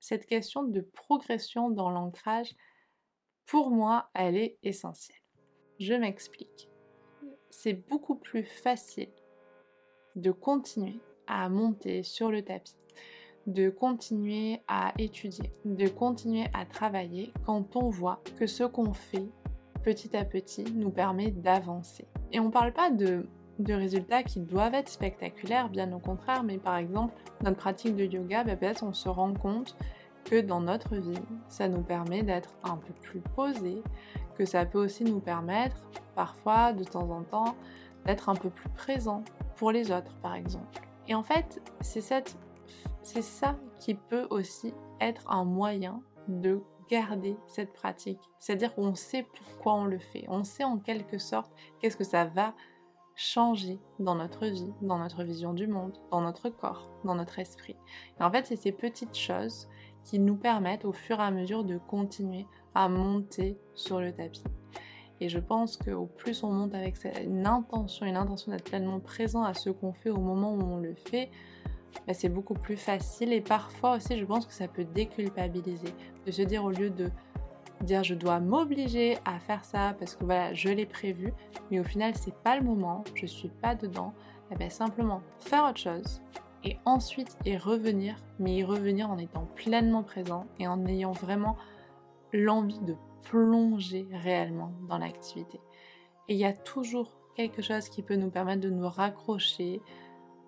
cette 0.00 0.26
question 0.26 0.64
de 0.64 0.80
progression 0.80 1.70
dans 1.70 1.90
l'ancrage, 1.90 2.54
pour 3.46 3.70
moi, 3.70 4.10
elle 4.14 4.36
est 4.36 4.58
essentielle. 4.62 5.18
Je 5.78 5.94
m'explique. 5.94 6.68
C'est 7.50 7.74
beaucoup 7.74 8.16
plus 8.16 8.44
facile 8.44 9.12
de 10.16 10.30
continuer 10.30 10.98
à 11.26 11.48
monter 11.48 12.02
sur 12.02 12.30
le 12.30 12.42
tapis, 12.42 12.76
de 13.46 13.70
continuer 13.70 14.60
à 14.68 14.92
étudier, 14.98 15.52
de 15.64 15.88
continuer 15.88 16.46
à 16.52 16.66
travailler 16.66 17.32
quand 17.46 17.76
on 17.76 17.90
voit 17.90 18.22
que 18.38 18.46
ce 18.46 18.64
qu'on 18.64 18.92
fait 18.92 19.28
petit 19.82 20.16
à 20.16 20.24
petit 20.24 20.64
nous 20.64 20.90
permet 20.90 21.30
d'avancer 21.30 22.06
Et 22.30 22.40
on 22.40 22.50
parle 22.50 22.72
pas 22.72 22.90
de, 22.90 23.26
de 23.58 23.74
résultats 23.74 24.22
qui 24.22 24.40
doivent 24.40 24.74
être 24.74 24.88
spectaculaires, 24.88 25.68
bien 25.68 25.92
au 25.92 25.98
contraire, 25.98 26.42
mais 26.42 26.58
par 26.58 26.76
exemple, 26.76 27.14
notre 27.42 27.56
pratique 27.56 27.96
de 27.96 28.04
yoga, 28.04 28.44
bah, 28.44 28.56
peut-être 28.56 28.82
on 28.82 28.92
se 28.92 29.08
rend 29.08 29.34
compte 29.34 29.76
que 30.24 30.40
dans 30.40 30.60
notre 30.60 30.96
vie, 30.96 31.22
ça 31.48 31.68
nous 31.68 31.82
permet 31.82 32.22
d'être 32.22 32.54
un 32.64 32.76
peu 32.76 32.92
plus 33.02 33.20
posé, 33.20 33.82
que 34.36 34.44
ça 34.44 34.64
peut 34.64 34.82
aussi 34.82 35.04
nous 35.04 35.20
permettre 35.20 35.76
parfois, 36.14 36.72
de 36.72 36.84
temps 36.84 37.10
en 37.10 37.22
temps, 37.22 37.56
d'être 38.06 38.28
un 38.28 38.34
peu 38.34 38.50
plus 38.50 38.68
présent 38.70 39.24
pour 39.56 39.72
les 39.72 39.90
autres, 39.90 40.16
par 40.22 40.34
exemple. 40.34 40.80
Et 41.08 41.14
en 41.14 41.22
fait, 41.22 41.60
c'est 41.80 42.00
c'est 43.02 43.22
ça 43.22 43.56
qui 43.80 43.94
peut 43.94 44.26
aussi 44.30 44.72
être 45.00 45.28
un 45.30 45.44
moyen 45.44 46.00
de 46.28 46.62
garder 46.88 47.36
cette 47.46 47.72
pratique. 47.72 48.20
C'est-à-dire 48.38 48.74
qu'on 48.74 48.94
sait 48.94 49.26
pourquoi 49.34 49.74
on 49.74 49.84
le 49.84 49.98
fait. 49.98 50.24
On 50.28 50.44
sait 50.44 50.64
en 50.64 50.78
quelque 50.78 51.18
sorte 51.18 51.52
qu'est-ce 51.80 51.96
que 51.96 52.04
ça 52.04 52.24
va 52.24 52.54
changer 53.14 53.78
dans 53.98 54.14
notre 54.14 54.46
vie, 54.46 54.72
dans 54.80 54.98
notre 54.98 55.22
vision 55.22 55.52
du 55.52 55.66
monde, 55.66 55.92
dans 56.10 56.20
notre 56.20 56.48
corps, 56.48 56.88
dans 57.04 57.14
notre 57.14 57.38
esprit. 57.38 57.76
Et 58.18 58.22
en 58.22 58.30
fait, 58.30 58.46
c'est 58.46 58.56
ces 58.56 58.72
petites 58.72 59.16
choses 59.16 59.68
qui 60.04 60.18
nous 60.18 60.36
permettent 60.36 60.84
au 60.84 60.92
fur 60.92 61.20
et 61.20 61.22
à 61.22 61.30
mesure 61.30 61.64
de 61.64 61.78
continuer 61.78 62.46
à 62.74 62.88
monter 62.88 63.58
sur 63.74 64.00
le 64.00 64.12
tapis. 64.12 64.44
Et 65.20 65.28
je 65.28 65.38
pense 65.38 65.76
qu'au 65.76 66.06
plus 66.06 66.42
on 66.42 66.50
monte 66.50 66.74
avec 66.74 66.96
une 67.24 67.46
intention, 67.46 68.06
une 68.06 68.16
intention 68.16 68.50
d'être 68.50 68.64
pleinement 68.64 68.98
présent 68.98 69.44
à 69.44 69.54
ce 69.54 69.70
qu'on 69.70 69.92
fait 69.92 70.10
au 70.10 70.18
moment 70.18 70.54
où 70.54 70.62
on 70.62 70.78
le 70.78 70.94
fait, 70.94 71.30
bah, 72.06 72.14
c'est 72.14 72.28
beaucoup 72.28 72.54
plus 72.54 72.76
facile. 72.76 73.32
Et 73.32 73.40
parfois 73.40 73.96
aussi, 73.96 74.18
je 74.18 74.24
pense 74.24 74.46
que 74.46 74.52
ça 74.52 74.66
peut 74.66 74.84
déculpabiliser. 74.84 75.94
De 76.26 76.32
se 76.32 76.42
dire 76.42 76.64
au 76.64 76.70
lieu 76.70 76.90
de 76.90 77.10
dire 77.84 78.04
je 78.04 78.14
dois 78.14 78.40
m'obliger 78.40 79.18
à 79.24 79.38
faire 79.38 79.64
ça 79.64 79.94
parce 79.98 80.16
que 80.16 80.24
voilà, 80.24 80.54
je 80.54 80.68
l'ai 80.68 80.86
prévu, 80.86 81.32
mais 81.70 81.80
au 81.80 81.84
final, 81.84 82.14
c'est 82.16 82.34
pas 82.42 82.56
le 82.56 82.64
moment, 82.64 83.04
je 83.14 83.26
suis 83.26 83.48
pas 83.48 83.74
dedans. 83.74 84.12
Et 84.50 84.54
eh 84.54 84.58
bien 84.58 84.68
simplement 84.68 85.22
faire 85.38 85.64
autre 85.64 85.78
chose, 85.78 86.20
et 86.64 86.76
ensuite 86.84 87.38
y 87.44 87.56
revenir, 87.56 88.16
mais 88.38 88.56
y 88.56 88.64
revenir 88.64 89.10
en 89.10 89.18
étant 89.18 89.46
pleinement 89.56 90.02
présent 90.02 90.46
et 90.58 90.68
en 90.68 90.84
ayant 90.86 91.12
vraiment 91.12 91.56
l'envie 92.32 92.80
de 92.80 92.94
plonger 93.22 94.06
réellement 94.12 94.72
dans 94.88 94.98
l'activité. 94.98 95.60
Et 96.28 96.34
il 96.34 96.38
y 96.38 96.44
a 96.44 96.52
toujours 96.52 97.18
quelque 97.34 97.62
chose 97.62 97.88
qui 97.88 98.02
peut 98.02 98.16
nous 98.16 98.30
permettre 98.30 98.60
de 98.60 98.70
nous 98.70 98.88
raccrocher. 98.88 99.80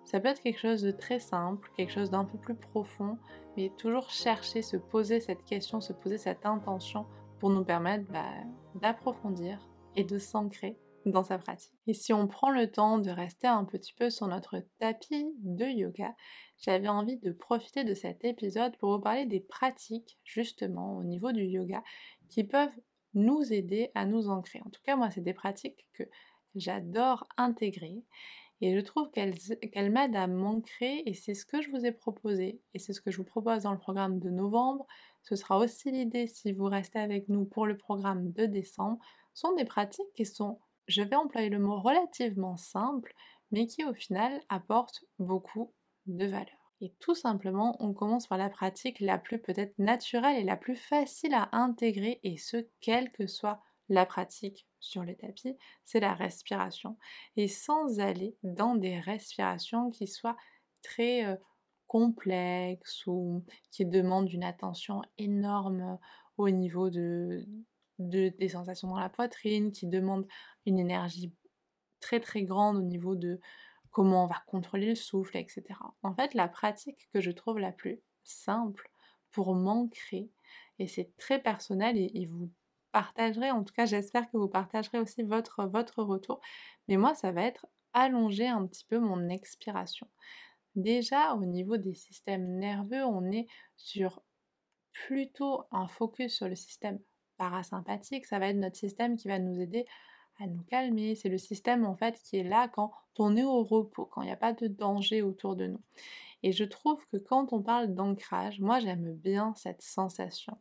Ça 0.03 0.19
peut 0.19 0.27
être 0.27 0.41
quelque 0.41 0.59
chose 0.59 0.83
de 0.83 0.91
très 0.91 1.19
simple, 1.19 1.71
quelque 1.75 1.91
chose 1.91 2.11
d'un 2.11 2.25
peu 2.25 2.37
plus 2.37 2.55
profond, 2.55 3.17
mais 3.57 3.71
toujours 3.77 4.09
chercher, 4.09 4.61
se 4.61 4.77
poser 4.77 5.19
cette 5.19 5.43
question, 5.45 5.81
se 5.81 5.93
poser 5.93 6.17
cette 6.17 6.45
intention 6.45 7.05
pour 7.39 7.49
nous 7.49 7.63
permettre 7.63 8.05
bah, 8.11 8.33
d'approfondir 8.75 9.59
et 9.95 10.03
de 10.03 10.17
s'ancrer 10.17 10.77
dans 11.05 11.23
sa 11.23 11.37
pratique. 11.37 11.73
Et 11.87 11.93
si 11.93 12.13
on 12.13 12.27
prend 12.27 12.49
le 12.49 12.71
temps 12.71 12.97
de 12.97 13.11
rester 13.11 13.47
un 13.47 13.63
petit 13.63 13.93
peu 13.93 14.09
sur 14.09 14.27
notre 14.27 14.63
tapis 14.79 15.27
de 15.39 15.65
yoga, 15.65 16.15
j'avais 16.57 16.87
envie 16.87 17.17
de 17.17 17.31
profiter 17.31 17.83
de 17.83 17.93
cet 17.93 18.25
épisode 18.25 18.75
pour 18.77 18.95
vous 18.95 19.01
parler 19.01 19.25
des 19.25 19.39
pratiques 19.39 20.17
justement 20.23 20.97
au 20.97 21.03
niveau 21.03 21.31
du 21.31 21.43
yoga 21.43 21.83
qui 22.29 22.43
peuvent 22.43 22.75
nous 23.13 23.53
aider 23.53 23.91
à 23.95 24.05
nous 24.05 24.29
ancrer. 24.29 24.61
En 24.65 24.69
tout 24.69 24.81
cas, 24.83 24.95
moi, 24.95 25.09
c'est 25.11 25.21
des 25.21 25.33
pratiques 25.33 25.87
que 25.93 26.03
j'adore 26.55 27.27
intégrer 27.37 28.03
et 28.61 28.75
je 28.75 28.79
trouve 28.79 29.09
qu'elles 29.11 29.91
m'aident 29.91 30.15
à 30.15 30.27
m'ancrer 30.27 31.03
et 31.05 31.13
c'est 31.13 31.33
ce 31.33 31.45
que 31.45 31.61
je 31.61 31.69
vous 31.69 31.85
ai 31.85 31.91
proposé 31.91 32.61
et 32.73 32.79
c'est 32.79 32.93
ce 32.93 33.01
que 33.01 33.11
je 33.11 33.17
vous 33.17 33.25
propose 33.25 33.63
dans 33.63 33.73
le 33.73 33.79
programme 33.79 34.19
de 34.19 34.29
novembre. 34.29 34.85
Ce 35.23 35.35
sera 35.35 35.57
aussi 35.57 35.91
l'idée 35.91 36.27
si 36.27 36.53
vous 36.53 36.65
restez 36.65 36.99
avec 36.99 37.29
nous 37.29 37.45
pour 37.45 37.65
le 37.65 37.77
programme 37.77 38.31
de 38.31 38.45
décembre. 38.45 38.99
Ce 39.33 39.41
sont 39.41 39.55
des 39.55 39.65
pratiques 39.65 40.13
qui 40.15 40.25
sont 40.25 40.59
je 40.87 41.01
vais 41.01 41.15
employer 41.15 41.49
le 41.49 41.59
mot 41.59 41.79
relativement 41.79 42.57
simple, 42.57 43.13
mais 43.51 43.67
qui 43.67 43.83
au 43.83 43.93
final 43.93 44.39
apporte 44.49 45.03
beaucoup 45.19 45.73
de 46.05 46.25
valeur. 46.25 46.73
Et 46.81 46.93
tout 46.99 47.15
simplement, 47.15 47.75
on 47.79 47.93
commence 47.93 48.27
par 48.27 48.37
la 48.37 48.49
pratique 48.49 48.99
la 48.99 49.17
plus 49.17 49.39
peut-être 49.39 49.77
naturelle 49.79 50.37
et 50.37 50.43
la 50.43 50.57
plus 50.57 50.75
facile 50.75 51.33
à 51.33 51.49
intégrer, 51.53 52.19
et 52.23 52.37
ce, 52.37 52.67
quelle 52.81 53.11
que 53.11 53.27
soit 53.27 53.61
la 53.89 54.05
pratique 54.05 54.67
sur 54.79 55.03
le 55.03 55.15
tapis, 55.15 55.57
c'est 55.83 55.99
la 55.99 56.13
respiration. 56.13 56.97
Et 57.35 57.47
sans 57.47 57.99
aller 57.99 58.35
dans 58.43 58.75
des 58.75 58.99
respirations 58.99 59.91
qui 59.91 60.07
soient 60.07 60.37
très 60.81 61.25
euh, 61.25 61.35
complexes 61.87 63.05
ou 63.07 63.43
qui 63.71 63.85
demandent 63.85 64.31
une 64.31 64.43
attention 64.43 65.01
énorme 65.17 65.99
au 66.37 66.49
niveau 66.49 66.89
de, 66.89 67.45
des 67.99 68.49
sensations 68.49 68.89
dans 68.89 68.99
la 68.99 69.09
poitrine, 69.09 69.71
qui 69.71 69.87
demandent 69.87 70.27
une 70.65 70.79
énergie 70.79 71.31
très 71.99 72.19
très 72.19 72.43
grande 72.43 72.77
au 72.77 72.81
niveau 72.81 73.15
de 73.15 73.39
comment 73.91 74.25
on 74.25 74.27
va 74.27 74.43
contrôler 74.47 74.87
le 74.87 74.95
souffle, 74.95 75.37
etc. 75.37 75.63
En 76.03 76.13
fait, 76.13 76.33
la 76.33 76.49
pratique 76.49 77.07
que 77.13 77.21
je 77.21 77.31
trouve 77.31 77.59
la 77.59 77.71
plus 77.71 78.01
simple 78.23 78.91
pour 79.31 79.55
m'ancrer, 79.55 80.29
et 80.79 80.87
c'est 80.87 81.15
très 81.17 81.41
personnel, 81.41 81.97
et, 81.97 82.25
vous 82.25 82.51
partagerez, 82.95 83.51
en 83.51 83.65
tout 83.65 83.73
cas 83.73 83.85
j'espère 83.85 84.31
que 84.31 84.37
vous 84.37 84.47
partagerez 84.47 84.99
aussi 84.99 85.21
votre, 85.21 85.65
votre 85.65 86.01
retour, 86.01 86.39
mais 86.87 86.95
moi 86.95 87.13
ça 87.13 87.33
va 87.33 87.41
être 87.41 87.67
allonger 87.91 88.47
un 88.47 88.65
petit 88.65 88.85
peu 88.85 88.99
mon 88.99 89.27
expiration. 89.27 90.07
Déjà 90.75 91.33
au 91.33 91.43
niveau 91.43 91.75
des 91.75 91.93
systèmes 91.93 92.57
nerveux, 92.57 93.03
on 93.03 93.29
est 93.33 93.47
sur 93.75 94.21
plutôt 94.93 95.65
un 95.71 95.89
focus 95.89 96.35
sur 96.35 96.47
le 96.47 96.55
système 96.55 96.99
parasympathique, 97.35 98.25
ça 98.25 98.39
va 98.39 98.47
être 98.47 98.55
notre 98.55 98.77
système 98.77 99.17
qui 99.17 99.27
va 99.27 99.39
nous 99.39 99.59
aider 99.59 99.85
à 100.39 100.47
nous 100.47 100.63
calmer. 100.63 101.15
C'est 101.15 101.27
le 101.27 101.37
système 101.37 101.85
en 101.85 101.97
fait 101.97 102.17
qui 102.23 102.37
est 102.37 102.43
là 102.43 102.69
quand 102.69 102.93
on 103.19 103.35
est 103.35 103.43
au 103.43 103.61
repos, 103.61 104.05
quand 104.05 104.21
il 104.21 104.27
n'y 104.27 104.31
a 104.31 104.37
pas 104.37 104.53
de 104.53 104.67
danger 104.67 105.21
autour 105.21 105.57
de 105.57 105.67
nous. 105.67 105.81
Et 106.43 106.53
je 106.53 106.63
trouve 106.63 107.05
que 107.07 107.17
quand 107.17 107.51
on 107.51 107.61
parle 107.61 107.93
d'ancrage, 107.93 108.61
moi 108.61 108.79
j'aime 108.79 109.13
bien 109.15 109.53
cette 109.55 109.81
sensation. 109.81 110.57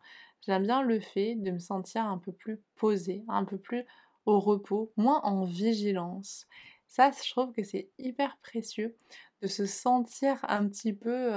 J'aime 0.47 0.65
bien 0.65 0.83
le 0.83 1.01
fait 1.01 1.35
de 1.35 1.51
me 1.51 1.59
sentir 1.59 2.05
un 2.05 2.19
peu 2.19 2.33
plus 2.33 2.61
posée, 2.77 3.25
un 3.29 3.45
peu 3.45 3.59
plus 3.59 3.85
au 4.27 4.41
repos, 4.41 4.93
moins 4.97 5.21
en 5.23 5.45
vigilance. 5.45 6.47
Ça, 6.87 7.11
je 7.11 7.31
trouve 7.31 7.53
que 7.53 7.63
c'est 7.63 7.91
hyper 7.99 8.37
précieux 8.43 8.97
de 9.43 9.47
se 9.47 9.67
sentir 9.67 10.39
un 10.49 10.69
petit 10.69 10.93
peu 10.93 11.31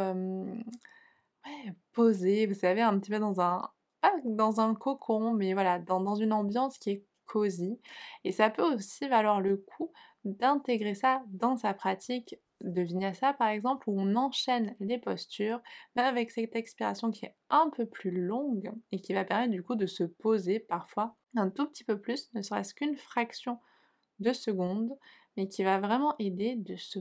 posé, 1.94 2.46
vous 2.46 2.54
savez, 2.54 2.82
un 2.82 3.00
petit 3.00 3.12
peu 3.12 3.20
dans 3.20 3.42
un, 3.42 3.70
dans 4.26 4.60
un 4.60 4.76
cocon, 4.76 5.34
mais 5.34 5.54
voilà, 5.54 5.80
dans, 5.80 6.02
dans 6.02 6.16
une 6.16 6.34
ambiance 6.34 6.78
qui 6.78 6.92
est 6.92 7.04
cosy. 7.26 7.80
Et 8.24 8.32
ça 8.32 8.50
peut 8.50 8.64
aussi 8.64 9.08
valoir 9.08 9.42
le 9.42 9.58
coup 9.58 9.92
d'intégrer 10.26 10.96
ça 10.96 11.24
dans 11.28 11.56
sa 11.56 11.74
pratique 11.74 12.36
de 12.62 12.82
vinyasa 12.82 13.34
par 13.34 13.50
exemple, 13.50 13.90
où 13.90 14.00
on 14.00 14.16
enchaîne 14.16 14.76
les 14.80 14.98
postures, 14.98 15.62
mais 15.96 16.02
avec 16.02 16.32
cette 16.32 16.56
expiration 16.56 17.12
qui 17.12 17.26
est 17.26 17.36
un 17.50 17.70
peu 17.70 17.86
plus 17.86 18.12
longue 18.12 18.72
et 18.92 19.02
qui 19.02 19.14
va 19.14 19.26
permettre 19.26 19.52
du 19.52 19.64
coup 19.64 19.76
de 19.76 19.86
se 19.86 20.04
poser 20.04 20.60
parfois 20.60 21.16
un 21.36 21.50
tout 21.50 21.68
petit 21.68 21.84
peu 21.84 22.00
plus, 22.00 22.34
ne 22.34 22.42
serait-ce 22.42 22.74
qu'une 22.74 22.98
fraction 22.98 23.60
de 24.20 24.34
seconde, 24.34 24.92
mais 25.36 25.48
qui 25.48 25.64
va 25.64 25.80
vraiment 25.80 26.16
aider 26.18 26.56
de 26.56 26.76
se 26.76 27.00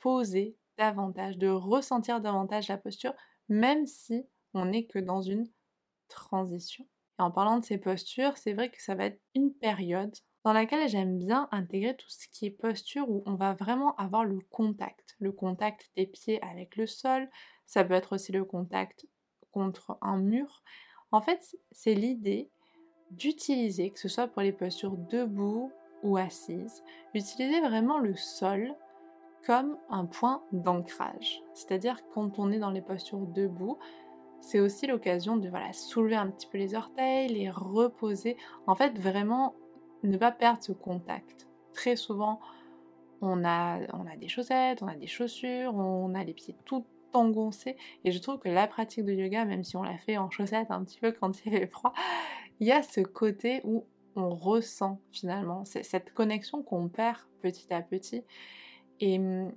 poser 0.00 0.56
davantage, 0.76 1.38
de 1.38 1.48
ressentir 1.48 2.20
davantage 2.20 2.68
la 2.68 2.78
posture, 2.78 3.14
même 3.48 3.86
si 3.86 4.26
on 4.54 4.66
n'est 4.66 4.86
que 4.86 4.98
dans 4.98 5.22
une 5.22 5.48
transition. 6.08 6.86
Et 7.18 7.22
en 7.22 7.30
parlant 7.30 7.58
de 7.58 7.64
ces 7.64 7.78
postures, 7.78 8.36
c'est 8.36 8.54
vrai 8.54 8.70
que 8.70 8.82
ça 8.82 8.94
va 8.94 9.06
être 9.06 9.20
une 9.34 9.52
période 9.54 10.14
dans 10.44 10.52
laquelle 10.52 10.88
j'aime 10.88 11.18
bien 11.18 11.48
intégrer 11.52 11.96
tout 11.96 12.08
ce 12.08 12.26
qui 12.28 12.46
est 12.46 12.50
posture 12.50 13.08
où 13.10 13.22
on 13.26 13.34
va 13.34 13.52
vraiment 13.52 13.94
avoir 13.96 14.24
le 14.24 14.38
contact, 14.50 15.16
le 15.18 15.32
contact 15.32 15.90
des 15.96 16.06
pieds 16.06 16.42
avec 16.42 16.76
le 16.76 16.86
sol, 16.86 17.28
ça 17.66 17.84
peut 17.84 17.94
être 17.94 18.14
aussi 18.14 18.32
le 18.32 18.44
contact 18.44 19.06
contre 19.52 19.98
un 20.00 20.18
mur. 20.18 20.62
En 21.12 21.20
fait, 21.20 21.56
c'est 21.72 21.94
l'idée 21.94 22.50
d'utiliser, 23.10 23.90
que 23.90 23.98
ce 23.98 24.08
soit 24.08 24.28
pour 24.28 24.42
les 24.42 24.52
postures 24.52 24.96
debout 24.96 25.72
ou 26.02 26.16
assises, 26.16 26.82
utiliser 27.12 27.60
vraiment 27.60 27.98
le 27.98 28.14
sol 28.14 28.74
comme 29.44 29.76
un 29.88 30.06
point 30.06 30.42
d'ancrage. 30.52 31.42
C'est-à-dire 31.54 31.98
quand 32.14 32.38
on 32.38 32.52
est 32.52 32.58
dans 32.58 32.70
les 32.70 32.82
postures 32.82 33.26
debout, 33.26 33.78
c'est 34.40 34.60
aussi 34.60 34.86
l'occasion 34.86 35.36
de 35.36 35.48
voilà, 35.48 35.72
soulever 35.72 36.16
un 36.16 36.30
petit 36.30 36.46
peu 36.46 36.56
les 36.56 36.74
orteils, 36.74 37.28
les 37.28 37.50
reposer. 37.50 38.36
En 38.66 38.74
fait, 38.74 38.98
vraiment 38.98 39.54
ne 40.02 40.16
pas 40.16 40.32
perdre 40.32 40.62
ce 40.62 40.72
contact. 40.72 41.48
Très 41.72 41.96
souvent, 41.96 42.40
on 43.20 43.44
a, 43.44 43.78
des 44.18 44.28
chaussettes, 44.28 44.82
on 44.82 44.88
a 44.88 44.96
des 44.96 45.06
chaussures, 45.06 45.74
on 45.74 46.14
a 46.14 46.24
les 46.24 46.34
pieds 46.34 46.56
tout 46.64 46.84
engoncés. 47.12 47.76
Et 48.04 48.12
je 48.12 48.18
trouve 48.18 48.38
que 48.38 48.48
la 48.48 48.66
pratique 48.66 49.04
de 49.04 49.12
yoga, 49.12 49.44
même 49.44 49.64
si 49.64 49.76
on 49.76 49.82
la 49.82 49.98
fait 49.98 50.16
en 50.16 50.30
chaussettes 50.30 50.70
un 50.70 50.84
petit 50.84 50.98
peu 51.00 51.12
quand 51.12 51.44
il 51.44 51.50
fait 51.50 51.66
froid, 51.66 51.92
il 52.60 52.66
y 52.66 52.72
a 52.72 52.82
ce 52.82 53.00
côté 53.00 53.60
où 53.64 53.84
on 54.16 54.30
ressent 54.30 55.00
finalement 55.12 55.64
cette 55.64 56.12
connexion 56.12 56.62
qu'on 56.62 56.88
perd 56.88 57.18
petit 57.42 57.72
à 57.72 57.82
petit. 57.82 58.24
Et 59.00 59.18
hum, 59.18 59.52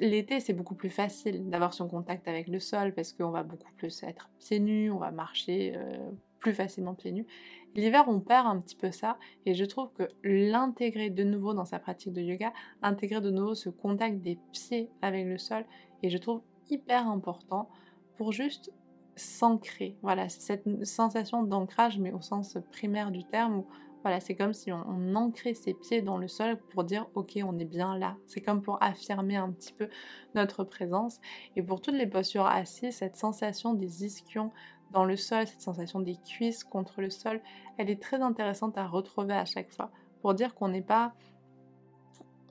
l'été, 0.00 0.40
c'est 0.40 0.52
beaucoup 0.52 0.74
plus 0.74 0.90
facile 0.90 1.48
d'avoir 1.48 1.74
son 1.74 1.88
contact 1.88 2.26
avec 2.28 2.48
le 2.48 2.60
sol 2.60 2.92
parce 2.94 3.12
qu'on 3.12 3.30
va 3.30 3.42
beaucoup 3.42 3.72
plus 3.76 4.02
être 4.02 4.28
pieds 4.38 4.60
nus, 4.60 4.90
on 4.90 4.98
va 4.98 5.10
marcher 5.10 5.74
euh, 5.76 6.10
plus 6.40 6.52
facilement 6.52 6.94
pieds 6.94 7.12
nus. 7.12 7.26
L'hiver, 7.74 8.04
on 8.06 8.20
perd 8.20 8.46
un 8.46 8.60
petit 8.60 8.76
peu 8.76 8.90
ça 8.90 9.18
et 9.46 9.54
je 9.54 9.64
trouve 9.64 9.90
que 9.92 10.08
l'intégrer 10.22 11.10
de 11.10 11.24
nouveau 11.24 11.54
dans 11.54 11.64
sa 11.64 11.78
pratique 11.78 12.12
de 12.12 12.20
yoga, 12.20 12.52
intégrer 12.82 13.20
de 13.20 13.30
nouveau 13.30 13.54
ce 13.54 13.70
contact 13.70 14.20
des 14.20 14.38
pieds 14.52 14.90
avec 15.00 15.26
le 15.26 15.38
sol, 15.38 15.64
et 16.02 16.10
je 16.10 16.18
trouve 16.18 16.42
hyper 16.70 17.08
important 17.08 17.70
pour 18.16 18.32
juste 18.32 18.72
s'ancrer. 19.16 19.96
Voilà, 20.02 20.28
cette 20.28 20.84
sensation 20.84 21.42
d'ancrage, 21.42 21.98
mais 21.98 22.12
au 22.12 22.20
sens 22.20 22.58
primaire 22.72 23.10
du 23.10 23.24
terme, 23.24 23.64
voilà, 24.02 24.18
c'est 24.18 24.34
comme 24.34 24.52
si 24.52 24.72
on, 24.72 25.14
ancrait 25.14 25.54
ses 25.54 25.74
pieds 25.74 26.02
dans 26.02 26.18
le 26.18 26.26
sol 26.26 26.58
pour 26.70 26.82
dire 26.82 27.06
ok, 27.14 27.38
on 27.44 27.58
est 27.58 27.64
bien 27.64 27.96
là. 27.96 28.16
C'est 28.26 28.40
comme 28.40 28.60
pour 28.60 28.82
affirmer 28.82 29.36
un 29.36 29.52
petit 29.52 29.72
peu 29.72 29.88
notre 30.34 30.64
présence. 30.64 31.20
Et 31.54 31.62
pour 31.62 31.80
toutes 31.80 31.94
les 31.94 32.08
postures 32.08 32.46
assises, 32.46 32.96
cette 32.96 33.16
sensation 33.16 33.74
des 33.74 34.04
ischions 34.04 34.50
dans 34.92 35.04
le 35.04 35.16
sol, 35.16 35.46
cette 35.46 35.62
sensation 35.62 36.00
des 36.00 36.16
cuisses 36.16 36.64
contre 36.64 37.00
le 37.00 37.10
sol, 37.10 37.40
elle 37.78 37.90
est 37.90 38.00
très 38.00 38.20
intéressante 38.20 38.76
à 38.78 38.86
retrouver 38.86 39.34
à 39.34 39.44
chaque 39.44 39.70
fois 39.70 39.90
pour 40.20 40.34
dire 40.34 40.54
qu'on 40.54 40.68
n'est 40.68 40.82
pas 40.82 41.12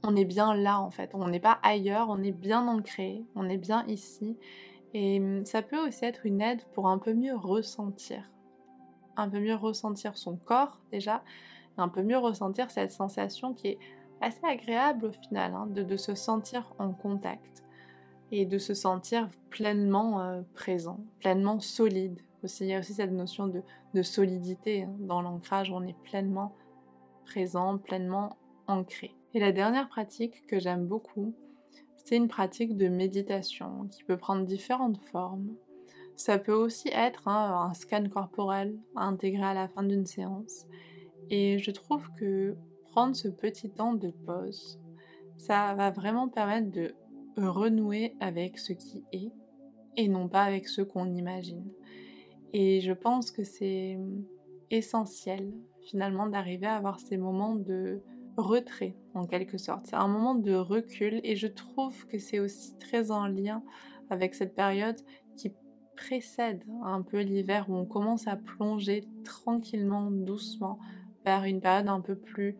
on 0.03 0.15
est 0.15 0.25
bien 0.25 0.55
là 0.55 0.79
en 0.79 0.89
fait, 0.89 1.11
on 1.13 1.27
n'est 1.27 1.39
pas 1.39 1.59
ailleurs, 1.63 2.09
on 2.09 2.23
est 2.23 2.31
bien 2.31 2.67
ancré, 2.67 3.23
on 3.35 3.47
est 3.49 3.57
bien 3.57 3.85
ici. 3.87 4.35
Et 4.93 5.19
hum, 5.19 5.45
ça 5.45 5.61
peut 5.61 5.87
aussi 5.87 6.05
être 6.05 6.25
une 6.25 6.41
aide 6.41 6.63
pour 6.73 6.87
un 6.87 6.97
peu 6.97 7.13
mieux 7.13 7.35
ressentir. 7.35 8.29
Un 9.15 9.29
peu 9.29 9.39
mieux 9.39 9.55
ressentir 9.55 10.17
son 10.17 10.37
corps 10.37 10.79
déjà, 10.91 11.23
un 11.77 11.87
peu 11.87 12.01
mieux 12.01 12.17
ressentir 12.17 12.71
cette 12.71 12.91
sensation 12.91 13.53
qui 13.53 13.67
est 13.67 13.79
assez 14.21 14.43
agréable 14.43 15.05
au 15.07 15.11
final, 15.11 15.53
hein, 15.53 15.67
de, 15.67 15.97
se 15.97 16.15
sentir 16.15 16.73
en 16.79 16.91
contact 16.91 17.63
et 18.31 18.45
de 18.45 18.57
se 18.57 18.73
sentir 18.73 19.27
pleinement 19.49 20.21
euh, 20.21 20.41
présent, 20.53 20.99
pleinement 21.19 21.59
solide. 21.59 22.21
Il 22.43 22.67
y 22.67 22.73
a 22.73 22.79
aussi 22.79 22.93
cette 22.93 23.11
notion 23.11 23.47
de, 23.47 24.01
solidité 24.01 24.83
hein, 24.83 24.95
dans 24.99 25.21
l'ancrage, 25.21 25.71
on 25.71 25.83
est 25.83 25.97
pleinement 26.03 26.55
présent, 27.25 27.77
pleinement 27.77 28.37
ancré. 28.67 29.15
Et 29.33 29.39
la 29.39 29.51
dernière 29.51 29.87
pratique 29.87 30.45
que 30.47 30.59
j'aime 30.59 30.87
beaucoup, 30.87 31.33
c'est 31.95 32.17
une 32.17 32.27
pratique 32.27 32.75
de 32.75 32.87
méditation 32.87 33.87
qui 33.89 34.03
peut 34.03 34.17
prendre 34.17 34.45
différentes 34.45 34.97
formes. 35.11 35.55
Ça 36.15 36.37
peut 36.37 36.53
aussi 36.53 36.89
être 36.89 37.27
hein, 37.27 37.67
un 37.69 37.73
scan 37.73 38.09
corporel 38.09 38.77
intégré 38.95 39.43
à 39.43 39.53
la 39.53 39.67
fin 39.67 39.83
d'une 39.83 40.05
séance. 40.05 40.65
Et 41.29 41.59
je 41.59 41.71
trouve 41.71 42.09
que 42.17 42.57
prendre 42.91 43.15
ce 43.15 43.27
petit 43.27 43.69
temps 43.69 43.93
de 43.93 44.11
pause, 44.25 44.79
ça 45.37 45.73
va 45.75 45.91
vraiment 45.91 46.27
permettre 46.27 46.71
de 46.71 46.93
renouer 47.37 48.15
avec 48.19 48.57
ce 48.57 48.73
qui 48.73 49.03
est 49.13 49.31
et 49.97 50.07
non 50.07 50.27
pas 50.27 50.43
avec 50.43 50.67
ce 50.67 50.81
qu'on 50.81 51.13
imagine. 51.13 51.71
Et 52.53 52.81
je 52.81 52.91
pense 52.91 53.31
que 53.31 53.43
c'est 53.43 53.97
essentiel 54.69 55.51
finalement 55.81 56.27
d'arriver 56.27 56.67
à 56.67 56.75
avoir 56.75 56.99
ces 56.99 57.17
moments 57.17 57.55
de 57.55 58.01
retrait 58.37 58.95
en 59.13 59.25
quelque 59.25 59.57
sorte. 59.57 59.87
C'est 59.87 59.95
un 59.95 60.07
moment 60.07 60.35
de 60.35 60.53
recul 60.53 61.19
et 61.23 61.35
je 61.35 61.47
trouve 61.47 62.05
que 62.07 62.17
c'est 62.17 62.39
aussi 62.39 62.77
très 62.77 63.11
en 63.11 63.27
lien 63.27 63.63
avec 64.09 64.35
cette 64.35 64.55
période 64.55 64.97
qui 65.35 65.53
précède 65.95 66.63
un 66.83 67.01
peu 67.01 67.21
l'hiver 67.21 67.65
où 67.69 67.75
on 67.75 67.85
commence 67.85 68.27
à 68.27 68.35
plonger 68.35 69.03
tranquillement, 69.23 70.09
doucement 70.11 70.79
vers 71.25 71.43
une 71.43 71.61
période 71.61 71.87
un 71.87 72.01
peu 72.01 72.15
plus 72.15 72.57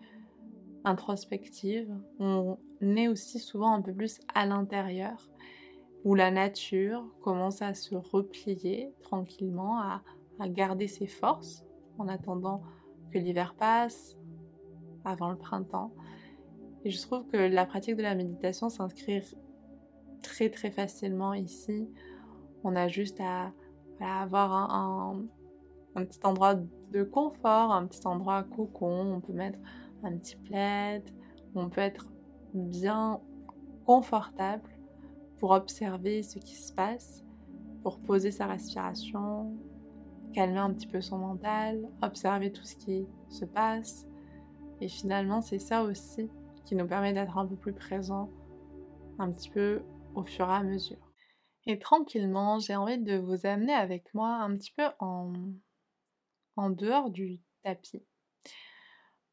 introspective. 0.83 1.89
On 2.19 2.57
est 2.81 3.07
aussi 3.07 3.39
souvent 3.39 3.73
un 3.73 3.81
peu 3.81 3.93
plus 3.93 4.19
à 4.33 4.45
l'intérieur 4.45 5.30
où 6.03 6.15
la 6.15 6.31
nature 6.31 7.03
commence 7.21 7.61
à 7.61 7.73
se 7.73 7.95
replier 7.95 8.93
tranquillement, 9.01 9.79
à, 9.79 10.01
garder 10.47 10.87
ses 10.87 11.05
forces 11.05 11.63
en 11.99 12.07
attendant 12.07 12.63
que 13.11 13.19
l'hiver 13.19 13.53
passe, 13.53 14.17
avant 15.05 15.29
le 15.29 15.37
printemps. 15.37 15.93
Et 16.83 16.89
je 16.89 16.99
trouve 16.99 17.27
que 17.27 17.37
la 17.37 17.67
pratique 17.67 17.95
de 17.95 18.01
la 18.01 18.15
méditation 18.15 18.69
s'inscrit 18.69 19.21
très 20.23 20.49
très 20.49 20.71
facilement 20.71 21.35
ici 21.35 21.87
on 22.63 22.75
a 22.75 22.87
juste 22.87 23.19
à 23.19 23.51
avoir 24.01 24.53
un, 24.53 25.25
petit 25.95 26.19
endroit 26.23 26.55
de 26.55 27.03
confort, 27.03 27.71
un 27.71 27.85
petit 27.85 28.05
endroit 28.05 28.43
cocon. 28.43 29.15
On 29.15 29.21
peut 29.21 29.33
mettre 29.33 29.59
un 30.03 30.17
petit 30.17 30.35
plaid, 30.35 31.03
on 31.55 31.69
peut 31.69 31.81
être 31.81 32.07
bien 32.53 33.19
confortable 33.85 34.69
pour 35.41 35.51
observer 35.51 36.21
ce 36.21 36.37
qui 36.37 36.53
se 36.53 36.71
passe, 36.71 37.25
pour 37.81 37.99
poser 37.99 38.29
sa 38.29 38.45
respiration, 38.45 39.57
calmer 40.35 40.59
un 40.59 40.71
petit 40.71 40.85
peu 40.85 41.01
son 41.01 41.17
mental, 41.17 41.89
observer 42.03 42.51
tout 42.51 42.63
ce 42.63 42.75
qui 42.75 43.07
se 43.27 43.45
passe. 43.45 44.05
Et 44.81 44.87
finalement, 44.87 45.41
c'est 45.41 45.57
ça 45.57 45.81
aussi 45.81 46.29
qui 46.63 46.75
nous 46.75 46.85
permet 46.85 47.11
d'être 47.11 47.39
un 47.39 47.47
peu 47.47 47.55
plus 47.55 47.73
présent, 47.73 48.29
un 49.17 49.31
petit 49.31 49.49
peu 49.49 49.81
au 50.13 50.23
fur 50.23 50.47
et 50.47 50.53
à 50.53 50.61
mesure. 50.61 51.11
Et 51.65 51.79
tranquillement, 51.79 52.59
j'ai 52.59 52.75
envie 52.75 52.99
de 52.99 53.17
vous 53.17 53.47
amener 53.47 53.73
avec 53.73 54.13
moi 54.13 54.35
un 54.35 54.55
petit 54.55 54.71
peu 54.71 54.89
en, 54.99 55.33
en 56.55 56.69
dehors 56.69 57.09
du 57.09 57.39
tapis 57.63 58.05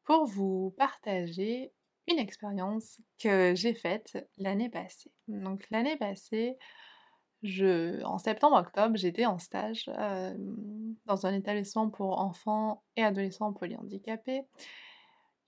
pour 0.05 0.25
vous 0.25 0.73
partager 0.75 1.71
une 2.09 2.19
expérience 2.19 2.99
que 3.17 3.53
j'ai 3.55 3.73
faite 3.73 4.27
l'année 4.37 4.69
passée. 4.69 5.11
Donc 5.27 5.65
l'année 5.69 5.97
passée, 5.97 6.57
je, 7.43 8.03
en 8.03 8.17
septembre-octobre, 8.17 8.97
j'étais 8.97 9.25
en 9.25 9.37
stage 9.37 9.89
dans 11.05 11.25
un 11.25 11.33
établissement 11.33 11.89
pour 11.89 12.19
enfants 12.19 12.83
et 12.97 13.03
adolescents 13.03 13.53
polyhandicapés. 13.53 14.41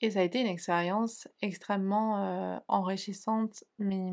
Et 0.04 0.12
ça 0.12 0.22
a 0.22 0.24
été 0.24 0.42
une 0.42 0.48
expérience 0.48 1.28
extrêmement 1.42 2.62
enrichissante, 2.68 3.64
mais 3.78 4.12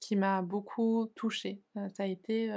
qui 0.00 0.16
m'a 0.16 0.42
beaucoup 0.42 1.06
touchée. 1.14 1.60
Ça 1.94 2.04
a 2.04 2.06
été 2.06 2.50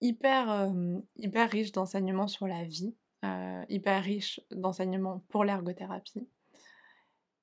hyper, 0.00 0.72
hyper 1.16 1.50
riche 1.50 1.72
d'enseignements 1.72 2.28
sur 2.28 2.46
la 2.46 2.64
vie, 2.64 2.94
hyper 3.68 4.02
riche 4.02 4.40
d'enseignements 4.50 5.22
pour 5.28 5.44
l'ergothérapie. 5.44 6.28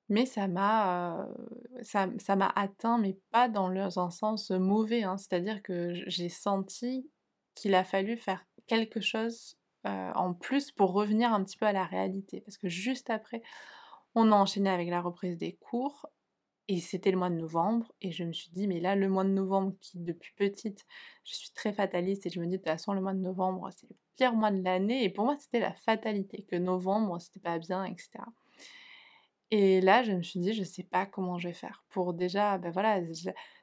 Mais 0.08 0.26
ça 0.26 0.48
m'a 0.48 1.28
ça, 1.82 2.08
atteint, 2.56 2.98
mais 2.98 3.18
pas 3.30 3.48
dans 3.48 3.98
un 3.98 4.10
sens 4.10 4.50
mauvais. 4.50 5.02
Hein. 5.02 5.16
C'est-à-dire 5.16 5.62
que 5.62 5.94
j'ai 6.06 6.28
senti 6.28 7.10
qu'il 7.54 7.74
a 7.74 7.84
fallu 7.84 8.16
faire 8.16 8.44
quelque 8.66 9.00
chose 9.00 9.56
en 9.84 10.34
plus 10.34 10.70
pour 10.72 10.92
revenir 10.92 11.32
un 11.32 11.44
petit 11.44 11.56
peu 11.56 11.66
à 11.66 11.72
la 11.72 11.84
réalité. 11.84 12.40
Parce 12.40 12.58
que 12.58 12.68
juste 12.68 13.10
après, 13.10 13.42
on 14.14 14.30
a 14.32 14.36
enchaîné 14.36 14.70
avec 14.70 14.88
la 14.88 15.00
reprise 15.00 15.38
des 15.38 15.54
cours 15.54 16.06
et 16.68 16.80
c'était 16.80 17.10
le 17.10 17.18
mois 17.18 17.30
de 17.30 17.34
novembre, 17.34 17.92
et 18.00 18.10
je 18.10 18.24
me 18.24 18.32
suis 18.32 18.50
dit, 18.50 18.66
mais 18.66 18.80
là, 18.80 18.96
le 18.96 19.08
mois 19.08 19.24
de 19.24 19.28
novembre, 19.28 19.74
qui 19.80 19.98
depuis 19.98 20.32
petite, 20.34 20.86
je 21.24 21.34
suis 21.34 21.50
très 21.50 21.72
fataliste, 21.72 22.24
et 22.26 22.30
je 22.30 22.40
me 22.40 22.46
dis, 22.46 22.52
de 22.52 22.56
toute 22.56 22.66
façon, 22.66 22.94
le 22.94 23.02
mois 23.02 23.12
de 23.12 23.18
novembre, 23.18 23.68
c'est 23.76 23.88
le 23.88 23.96
pire 24.16 24.32
mois 24.32 24.50
de 24.50 24.62
l'année, 24.62 25.04
et 25.04 25.10
pour 25.10 25.26
moi, 25.26 25.36
c'était 25.38 25.60
la 25.60 25.74
fatalité, 25.74 26.46
que 26.50 26.56
novembre, 26.56 27.20
c'était 27.20 27.40
pas 27.40 27.58
bien, 27.58 27.84
etc. 27.84 28.08
Et 29.50 29.80
là, 29.80 30.02
je 30.02 30.12
me 30.12 30.22
suis 30.22 30.40
dit, 30.40 30.52
je 30.52 30.64
sais 30.64 30.82
pas 30.82 31.06
comment 31.06 31.38
je 31.38 31.48
vais 31.48 31.54
faire. 31.54 31.84
Pour 31.90 32.14
déjà, 32.14 32.58
ben 32.58 32.70
voilà, 32.70 33.00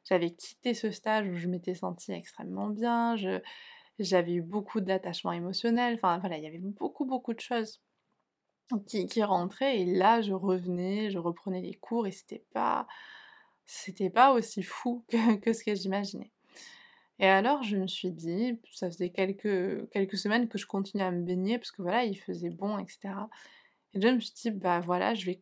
j'avais 0.05 0.31
quitté 0.31 0.73
ce 0.73 0.91
stage 0.91 1.27
où 1.27 1.35
je 1.35 1.47
m'étais 1.47 1.75
sentie 1.75 2.11
extrêmement 2.13 2.69
bien, 2.69 3.15
j'avais 3.99 4.33
eu 4.33 4.41
beaucoup 4.41 4.81
d'attachement 4.81 5.31
émotionnel, 5.31 5.95
enfin 5.95 6.19
voilà, 6.19 6.37
il 6.37 6.43
y 6.43 6.47
avait 6.47 6.59
beaucoup, 6.59 7.05
beaucoup 7.05 7.33
de 7.33 7.39
choses 7.39 7.81
qui, 8.87 9.05
qui 9.05 9.23
rentrait 9.23 9.79
et 9.81 9.85
là 9.85 10.21
je 10.21 10.33
revenais, 10.33 11.11
je 11.11 11.17
reprenais 11.17 11.61
les 11.61 11.73
cours 11.73 12.07
et 12.07 12.11
c'était 12.11 12.43
pas 12.53 12.87
c'était 13.65 14.09
pas 14.09 14.33
aussi 14.33 14.63
fou 14.63 15.05
que, 15.41 15.53
ce 15.53 15.63
que 15.63 15.75
j'imaginais. 15.75 16.31
Et 17.19 17.27
alors 17.27 17.63
je 17.63 17.77
me 17.77 17.87
suis 17.87 18.11
dit, 18.11 18.59
ça 18.71 18.89
faisait 18.89 19.09
quelques, 19.11 19.89
quelques 19.91 20.17
semaines 20.17 20.47
que 20.47 20.57
je 20.57 20.65
continuais 20.65 21.03
à 21.05 21.11
me 21.11 21.23
baigner 21.23 21.57
parce 21.57 21.71
que 21.71 21.81
voilà, 21.81 22.03
il 22.03 22.15
faisait 22.15 22.49
bon, 22.49 22.79
etc. 22.79 23.13
Et 23.93 24.01
je 24.01 24.07
me 24.07 24.19
suis 24.19 24.33
dit, 24.33 24.51
bah 24.51 24.79
voilà, 24.79 25.13
je 25.13 25.25
vais, 25.25 25.41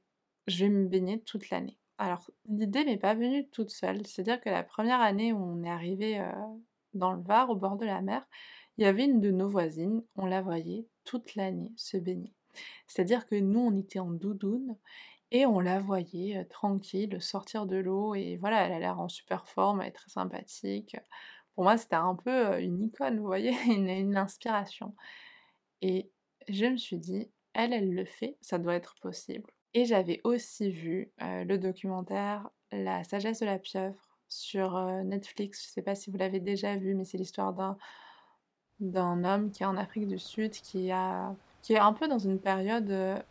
je 0.49 0.65
vais 0.65 0.69
me 0.69 0.87
baigner 0.87 1.19
toute 1.21 1.49
l'année. 1.49 1.77
Alors 1.97 2.29
l'idée 2.47 2.85
m'est 2.85 2.97
pas 2.97 3.13
venue 3.13 3.47
toute 3.49 3.71
seule, 3.71 4.05
c'est-à-dire 4.05 4.39
que 4.39 4.49
la 4.49 4.63
première 4.63 5.01
année 5.01 5.33
où 5.33 5.37
on 5.37 5.63
est 5.63 5.69
arrivé 5.69 6.19
euh, 6.19 6.31
dans 6.93 7.13
le 7.13 7.21
Var, 7.21 7.49
au 7.49 7.55
bord 7.55 7.77
de 7.77 7.85
la 7.85 8.01
mer, 8.01 8.25
il 8.77 8.83
y 8.83 8.87
avait 8.87 9.05
une 9.05 9.19
de 9.19 9.31
nos 9.31 9.49
voisines, 9.49 10.03
on 10.15 10.25
la 10.25 10.41
voyait 10.41 10.87
toute 11.03 11.35
l'année 11.35 11.71
se 11.75 11.97
baigner. 11.97 12.33
C'est-à-dire 12.87 13.27
que 13.27 13.35
nous, 13.35 13.59
on 13.59 13.75
était 13.75 13.99
en 13.99 14.11
doudoune 14.11 14.77
et 15.31 15.45
on 15.45 15.59
la 15.59 15.79
voyait 15.79 16.45
tranquille 16.45 17.21
sortir 17.21 17.65
de 17.65 17.75
l'eau 17.75 18.15
et 18.15 18.37
voilà, 18.37 18.65
elle 18.65 18.71
a 18.71 18.79
l'air 18.79 18.99
en 18.99 19.09
super 19.09 19.47
forme, 19.47 19.81
elle 19.81 19.89
est 19.89 19.91
très 19.91 20.09
sympathique. 20.09 20.95
Pour 21.55 21.65
moi, 21.65 21.77
c'était 21.77 21.95
un 21.95 22.15
peu 22.15 22.61
une 22.61 22.81
icône, 22.81 23.19
vous 23.19 23.25
voyez, 23.25 23.51
une, 23.67 24.15
inspiration. 24.17 24.95
Et 25.81 26.09
je 26.47 26.65
me 26.65 26.77
suis 26.77 26.97
dit, 26.97 27.29
elle, 27.53 27.73
elle 27.73 27.93
le 27.93 28.05
fait, 28.05 28.37
ça 28.41 28.57
doit 28.57 28.75
être 28.75 28.95
possible. 29.01 29.51
Et 29.73 29.85
j'avais 29.85 30.21
aussi 30.23 30.71
vu 30.71 31.11
le 31.19 31.57
documentaire 31.57 32.49
La 32.71 33.03
sagesse 33.03 33.39
de 33.39 33.45
la 33.45 33.59
pieuvre 33.59 33.95
sur 34.27 34.79
Netflix. 35.03 35.63
Je 35.63 35.69
ne 35.69 35.73
sais 35.73 35.81
pas 35.81 35.95
si 35.95 36.09
vous 36.09 36.17
l'avez 36.17 36.39
déjà 36.39 36.75
vu, 36.75 36.95
mais 36.95 37.05
c'est 37.05 37.17
l'histoire 37.17 37.53
d'un 37.53 37.77
d'un 38.79 39.25
homme 39.25 39.51
qui 39.51 39.63
est 39.63 39.65
en 39.65 39.75
Afrique 39.75 40.07
du 40.07 40.17
Sud 40.17 40.51
qui 40.51 40.89
a 40.89 41.35
qui 41.61 41.73
est 41.73 41.79
un 41.79 41.91
peu 41.91 42.07
dans 42.07 42.17
une 42.17 42.39
période 42.39 43.21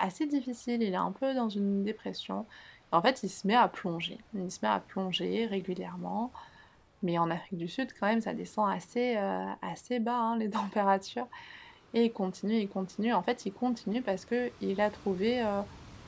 assez 0.00 0.26
difficile, 0.26 0.82
il 0.82 0.92
est 0.92 0.96
un 0.96 1.12
peu 1.12 1.34
dans 1.34 1.48
une 1.48 1.84
dépression. 1.84 2.46
En 2.92 3.02
fait, 3.02 3.22
il 3.22 3.28
se 3.28 3.46
met 3.46 3.54
à 3.54 3.68
plonger. 3.68 4.18
Il 4.34 4.50
se 4.50 4.58
met 4.62 4.68
à 4.68 4.80
plonger 4.80 5.46
régulièrement. 5.46 6.32
Mais 7.02 7.18
en 7.18 7.30
Afrique 7.30 7.58
du 7.58 7.68
Sud, 7.68 7.92
quand 7.98 8.06
même, 8.06 8.20
ça 8.20 8.34
descend 8.34 8.68
assez, 8.70 9.16
assez 9.62 10.00
bas, 10.00 10.18
hein, 10.18 10.36
les 10.36 10.50
températures. 10.50 11.28
Et 11.94 12.04
il 12.06 12.12
continue, 12.12 12.56
il 12.56 12.68
continue. 12.68 13.12
En 13.12 13.22
fait, 13.22 13.46
il 13.46 13.52
continue 13.52 14.02
parce 14.02 14.24
qu'il 14.24 14.80
a 14.80 14.90
trouvé 14.90 15.44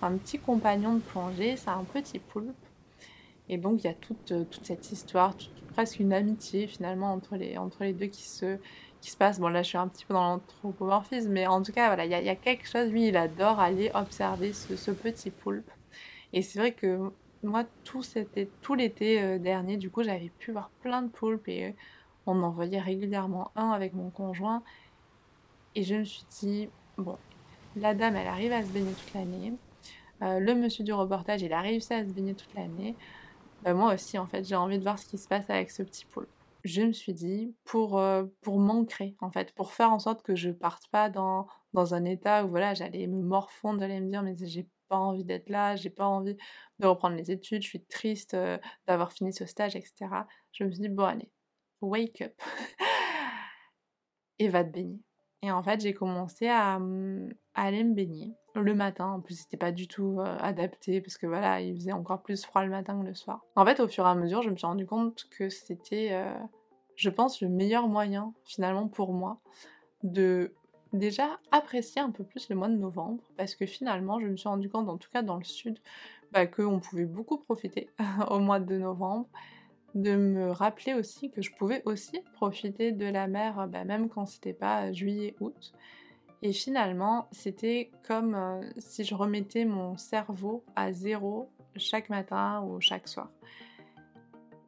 un 0.02 0.16
petit 0.16 0.38
compagnon 0.38 0.94
de 0.94 1.00
plongée, 1.00 1.56
c'est 1.56 1.70
un 1.70 1.84
petit 1.84 2.18
poulpe. 2.18 2.54
Et 3.48 3.58
donc, 3.58 3.82
il 3.82 3.86
y 3.86 3.90
a 3.90 3.94
toute, 3.94 4.32
toute 4.50 4.64
cette 4.64 4.92
histoire, 4.92 5.34
presque 5.72 6.00
une 6.00 6.12
amitié 6.12 6.66
finalement 6.66 7.12
entre 7.12 7.36
les, 7.36 7.58
entre 7.58 7.84
les 7.84 7.92
deux 7.92 8.06
qui 8.06 8.22
se, 8.22 8.58
qui 9.02 9.10
se 9.10 9.16
passe. 9.16 9.40
Bon, 9.40 9.48
là, 9.48 9.62
je 9.62 9.68
suis 9.68 9.78
un 9.78 9.88
petit 9.88 10.04
peu 10.04 10.14
dans 10.14 10.28
l'anthropomorphisme, 10.28 11.30
mais 11.30 11.46
en 11.46 11.62
tout 11.62 11.72
cas, 11.72 11.88
voilà, 11.88 12.04
il 12.04 12.10
y, 12.10 12.28
a 12.28 12.36
quelque 12.36 12.66
chose. 12.66 12.90
Lui, 12.90 13.08
il 13.08 13.16
adore 13.16 13.60
aller 13.60 13.90
observer 13.94 14.52
ce, 14.52 14.90
petit 14.90 15.30
poulpe. 15.30 15.70
Et 16.32 16.40
c'est 16.40 16.58
vrai 16.58 16.72
que 16.72 17.12
moi, 17.42 17.64
tout, 17.84 18.02
tout 18.62 18.74
l'été 18.74 19.20
euh, 19.20 19.38
dernier, 19.38 19.76
du 19.76 19.90
coup, 19.90 20.02
j'avais 20.02 20.30
pu 20.38 20.52
voir 20.52 20.70
plein 20.80 21.02
de 21.02 21.08
poulpes 21.08 21.48
et 21.48 21.66
euh, 21.66 21.72
on 22.26 22.40
en 22.42 22.50
voyait 22.50 22.80
régulièrement 22.80 23.50
un 23.56 23.70
avec 23.70 23.92
mon 23.92 24.10
conjoint. 24.10 24.62
Et 25.74 25.82
je 25.82 25.96
me 25.96 26.04
suis 26.04 26.24
dit, 26.40 26.68
bon, 26.96 27.18
la 27.76 27.94
dame, 27.94 28.16
elle 28.16 28.28
arrive 28.28 28.52
à 28.52 28.62
se 28.62 28.68
baigner 28.68 28.92
toute 28.92 29.14
l'année. 29.14 29.52
Euh, 30.22 30.38
le 30.38 30.54
monsieur 30.54 30.84
du 30.84 30.92
reportage, 30.92 31.42
il 31.42 31.52
a 31.52 31.60
réussi 31.60 31.92
à 31.94 32.06
se 32.06 32.12
baigner 32.12 32.34
toute 32.34 32.54
l'année. 32.54 32.96
Bah, 33.62 33.74
moi 33.74 33.94
aussi, 33.94 34.18
en 34.18 34.26
fait, 34.26 34.44
j'ai 34.44 34.56
envie 34.56 34.78
de 34.78 34.82
voir 34.82 34.98
ce 34.98 35.06
qui 35.06 35.18
se 35.18 35.28
passe 35.28 35.48
avec 35.50 35.70
ce 35.70 35.82
petit 35.82 36.04
poulpe 36.06 36.28
je 36.64 36.82
me 36.82 36.92
suis 36.92 37.12
dit, 37.12 37.54
pour, 37.64 37.98
euh, 37.98 38.24
pour 38.40 38.58
m'ancrer, 38.58 39.16
en 39.20 39.30
fait, 39.30 39.52
pour 39.54 39.72
faire 39.72 39.92
en 39.92 39.98
sorte 39.98 40.22
que 40.22 40.36
je 40.36 40.50
parte 40.50 40.88
pas 40.88 41.10
dans, 41.10 41.46
dans 41.72 41.94
un 41.94 42.04
état 42.04 42.44
où 42.44 42.48
voilà, 42.48 42.74
j'allais 42.74 43.06
me 43.06 43.20
morfondre, 43.22 43.80
j'allais 43.80 44.00
me 44.00 44.10
dire, 44.10 44.22
mais 44.22 44.36
j'ai 44.38 44.68
pas 44.88 44.96
envie 44.96 45.24
d'être 45.24 45.48
là, 45.50 45.76
j'ai 45.76 45.90
pas 45.90 46.06
envie 46.06 46.36
de 46.78 46.86
reprendre 46.86 47.16
les 47.16 47.30
études, 47.30 47.62
je 47.62 47.68
suis 47.68 47.84
triste 47.84 48.34
euh, 48.34 48.58
d'avoir 48.86 49.12
fini 49.12 49.32
ce 49.32 49.46
stage, 49.46 49.74
etc. 49.74 50.26
Je 50.52 50.64
me 50.64 50.70
suis 50.70 50.80
dit, 50.80 50.88
bon, 50.88 51.04
allez, 51.04 51.30
wake 51.80 52.22
up 52.22 52.40
et 54.38 54.48
va 54.48 54.64
te 54.64 54.70
baigner. 54.70 55.00
Et 55.42 55.50
en 55.50 55.62
fait, 55.62 55.80
j'ai 55.80 55.94
commencé 55.94 56.46
à, 56.46 56.78
mmh, 56.78 57.34
aller 57.54 57.82
me 57.82 57.94
baigner 57.94 58.34
le 58.54 58.74
matin. 58.74 59.06
En 59.06 59.20
plus, 59.20 59.40
c'était 59.40 59.56
pas 59.56 59.72
du 59.72 59.88
tout 59.88 60.18
euh, 60.20 60.36
adapté 60.38 61.00
parce 61.00 61.18
que 61.18 61.26
voilà, 61.26 61.60
il 61.60 61.74
faisait 61.74 61.92
encore 61.92 62.22
plus 62.22 62.44
froid 62.44 62.64
le 62.64 62.70
matin 62.70 63.00
que 63.00 63.06
le 63.06 63.14
soir. 63.14 63.44
En 63.56 63.64
fait, 63.64 63.80
au 63.80 63.88
fur 63.88 64.06
et 64.06 64.08
à 64.08 64.14
mesure, 64.14 64.42
je 64.42 64.50
me 64.50 64.56
suis 64.56 64.66
rendu 64.66 64.86
compte 64.86 65.26
que 65.30 65.48
c'était, 65.48 66.10
euh, 66.12 66.34
je 66.96 67.10
pense, 67.10 67.40
le 67.40 67.48
meilleur 67.48 67.88
moyen 67.88 68.32
finalement 68.44 68.88
pour 68.88 69.12
moi 69.12 69.40
de 70.02 70.54
déjà 70.92 71.38
apprécier 71.50 72.02
un 72.02 72.10
peu 72.10 72.24
plus 72.24 72.48
le 72.50 72.56
mois 72.56 72.68
de 72.68 72.76
novembre 72.76 73.22
parce 73.36 73.54
que 73.54 73.66
finalement, 73.66 74.20
je 74.20 74.26
me 74.26 74.36
suis 74.36 74.48
rendu 74.48 74.68
compte, 74.68 74.88
en 74.88 74.98
tout 74.98 75.10
cas 75.10 75.22
dans 75.22 75.36
le 75.36 75.44
sud, 75.44 75.78
bah, 76.32 76.46
qu'on 76.46 76.80
pouvait 76.80 77.04
beaucoup 77.04 77.38
profiter 77.38 77.90
au 78.30 78.38
mois 78.38 78.60
de 78.60 78.76
novembre 78.76 79.28
de 79.94 80.16
me 80.16 80.50
rappeler 80.50 80.94
aussi 80.94 81.30
que 81.30 81.42
je 81.42 81.52
pouvais 81.52 81.82
aussi 81.84 82.20
profiter 82.34 82.92
de 82.92 83.06
la 83.06 83.26
mer, 83.26 83.68
bah, 83.68 83.84
même 83.84 84.08
quand 84.08 84.26
c'était 84.26 84.54
pas 84.54 84.92
juillet-août. 84.92 85.72
Et 86.42 86.52
finalement, 86.52 87.28
c'était 87.30 87.92
comme 88.06 88.34
euh, 88.34 88.60
si 88.78 89.04
je 89.04 89.14
remettais 89.14 89.64
mon 89.64 89.96
cerveau 89.96 90.64
à 90.74 90.92
zéro 90.92 91.48
chaque 91.76 92.10
matin 92.10 92.62
ou 92.66 92.80
chaque 92.80 93.06
soir. 93.06 93.30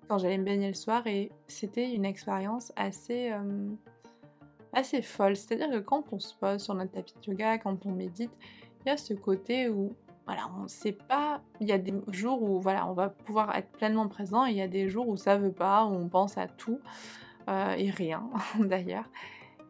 Quand 0.09 0.19
j'allais 0.19 0.39
me 0.39 0.45
baigner 0.45 0.69
le 0.69 0.75
soir, 0.75 1.07
et 1.07 1.33
c'était 1.49 1.93
une 1.93 2.05
expérience 2.05 2.73
assez, 2.77 3.33
euh, 3.33 3.71
assez 4.73 5.03
folle. 5.03 5.35
C'est-à-dire 5.35 5.71
que 5.71 5.79
quand 5.79 6.13
on 6.13 6.21
se 6.21 6.35
pose 6.35 6.63
sur 6.63 6.75
notre 6.75 6.93
tapis 6.93 7.15
de 7.23 7.33
yoga, 7.33 7.59
quand 7.59 7.85
on 7.87 7.91
médite, 7.91 8.31
il 8.85 8.89
y 8.89 8.93
a 8.93 8.97
ce 8.97 9.15
côté 9.15 9.69
où 9.69 9.95
voilà, 10.27 10.49
on 10.57 10.63
ne 10.63 10.69
sait 10.69 10.93
pas. 10.93 11.43
Il 11.61 11.69
y 11.69 11.73
a 11.73 11.79
des 11.79 11.93
jours 12.13 12.43
où 12.43 12.61
voilà, 12.61 12.87
on 12.87 12.93
va 12.93 13.09
pouvoir 13.09 13.55
être 13.57 13.71
pleinement 13.73 14.07
présent, 14.09 14.47
et 14.47 14.51
il 14.51 14.57
y 14.57 14.63
a 14.63 14.69
des 14.69 14.89
jours 14.89 15.09
où 15.09 15.17
ça 15.17 15.37
veut 15.37 15.53
pas, 15.53 15.85
où 15.87 15.95
on 15.95 16.09
pense 16.09 16.39
à 16.39 16.47
tout 16.47 16.79
euh, 17.49 17.75
et 17.77 17.91
rien 17.91 18.23
d'ailleurs. 18.61 19.11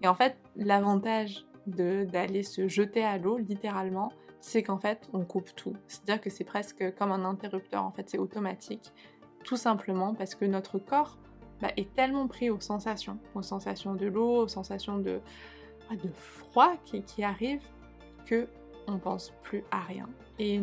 Et 0.03 0.09
en 0.09 0.15
fait, 0.15 0.37
l'avantage 0.57 1.47
d'aller 1.67 2.43
se 2.43 2.69
jeter 2.69 3.05
à 3.05 3.19
l'eau, 3.19 3.39
littéralement, 3.39 4.13
c'est 4.41 4.63
qu'en 4.63 4.79
fait, 4.79 5.09
on 5.13 5.25
coupe 5.25 5.55
tout. 5.55 5.75
C'est-à-dire 5.89 6.21
que 6.21 6.31
c'est 6.31 6.45
presque 6.45 6.95
comme 6.97 7.13
un 7.13 7.25
interrupteur, 7.25 7.85
en 7.85 7.91
fait, 7.91 8.11
c'est 8.11 8.19
automatique. 8.19 8.93
Tout 9.45 9.57
simplement 9.57 10.15
parce 10.15 10.35
que 10.35 10.45
notre 10.45 10.79
corps 10.79 11.19
bah, 11.61 11.71
est 11.77 11.93
tellement 11.95 12.27
pris 12.27 12.51
aux 12.51 12.61
sensations, 12.61 13.19
aux 13.35 13.43
sensations 13.43 13.95
de 13.95 14.07
l'eau, 14.07 14.43
aux 14.43 14.49
sensations 14.49 14.99
de, 14.99 15.21
de 15.91 16.09
froid 16.13 16.75
qui, 16.85 17.03
qui 17.03 17.25
arrivent, 17.25 17.67
que 18.27 18.49
on 18.87 18.99
pense 18.99 19.33
plus 19.43 19.65
à 19.71 19.81
rien. 19.81 20.09
Et 20.39 20.59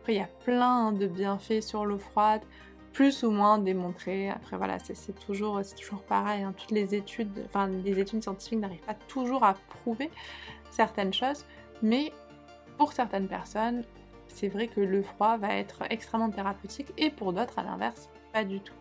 après, 0.00 0.14
il 0.14 0.16
y 0.16 0.20
a 0.20 0.30
plein 0.44 0.92
de 0.92 1.06
bienfaits 1.06 1.60
sur 1.60 1.84
l'eau 1.84 1.98
froide, 1.98 2.42
plus 2.92 3.22
ou 3.22 3.30
moins 3.30 3.58
démontrés. 3.58 4.30
Après, 4.30 4.56
voilà, 4.56 4.78
c'est 4.78 5.14
toujours, 5.14 5.60
pareil. 6.08 6.42
Hein. 6.42 6.54
Toutes 6.56 6.70
les 6.70 6.94
études, 6.94 7.44
enfin, 7.46 7.66
les 7.66 7.98
études 7.98 8.22
scientifiques 8.22 8.58
n'arrivent 8.58 8.80
pas 8.80 8.94
toujours 8.94 9.44
à 9.44 9.54
prouver 9.68 10.10
certaines 10.70 11.12
choses, 11.12 11.44
mais 11.82 12.12
pour 12.78 12.92
certaines 12.92 13.28
personnes, 13.28 13.84
c'est 14.28 14.48
vrai 14.48 14.68
que 14.68 14.80
le 14.80 15.02
froid 15.02 15.36
va 15.36 15.54
être 15.54 15.82
extrêmement 15.90 16.30
thérapeutique 16.30 16.88
et 16.96 17.10
pour 17.10 17.32
d'autres, 17.32 17.58
à 17.58 17.62
l'inverse, 17.62 18.08
pas 18.32 18.44
du 18.44 18.60
tout. 18.60 18.74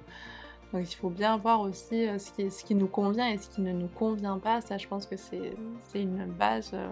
Donc 0.73 0.89
il 0.89 0.95
faut 0.95 1.09
bien 1.09 1.35
voir 1.35 1.59
aussi 1.59 2.07
euh, 2.07 2.17
ce 2.17 2.63
qui, 2.63 2.75
nous 2.75 2.87
convient 2.87 3.27
et 3.27 3.37
ce 3.37 3.49
qui 3.49 3.61
ne 3.61 3.73
nous 3.73 3.89
convient 3.89 4.39
pas. 4.39 4.61
Ça, 4.61 4.77
je 4.77 4.87
pense 4.87 5.05
que 5.05 5.17
c'est 5.17 5.53
une 5.93 6.25
base 6.25 6.71
euh, 6.73 6.89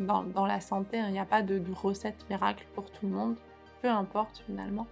dans, 0.00 0.46
la 0.46 0.60
santé. 0.60 0.98
Hein. 0.98 1.06
Il 1.08 1.12
n'y 1.12 1.20
a 1.20 1.24
pas 1.24 1.42
de, 1.42 1.62
recette 1.72 2.28
miracle 2.28 2.66
pour 2.74 2.90
tout 2.90 3.06
le 3.06 3.12
monde, 3.12 3.36
peu 3.82 3.88
importe 3.88 4.42
finalement 4.46 4.88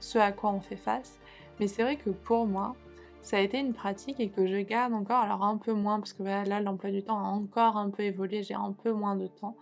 ce 0.00 0.18
à 0.18 0.32
quoi 0.32 0.52
on 0.52 0.60
fait 0.60 0.76
face. 0.76 1.18
Mais 1.60 1.68
c'est 1.68 1.82
vrai 1.82 1.96
que 1.96 2.10
pour 2.10 2.46
moi, 2.46 2.76
ça 3.22 3.38
a 3.38 3.40
été 3.40 3.58
une 3.58 3.72
pratique 3.72 4.20
et 4.20 4.28
que 4.28 4.46
je 4.46 4.58
garde 4.58 4.92
encore, 4.92 5.22
alors 5.22 5.42
un 5.42 5.56
peu 5.56 5.72
moins, 5.72 5.98
parce 5.98 6.12
que 6.12 6.22
là, 6.22 6.60
l'emploi 6.60 6.90
du 6.90 7.02
temps 7.02 7.18
a 7.18 7.28
encore 7.28 7.76
un 7.76 7.90
peu 7.90 8.04
évolué, 8.04 8.42
j'ai 8.42 8.54
un 8.54 8.72
peu 8.72 8.92
moins 8.92 9.16
de 9.16 9.26
temps. 9.26 9.56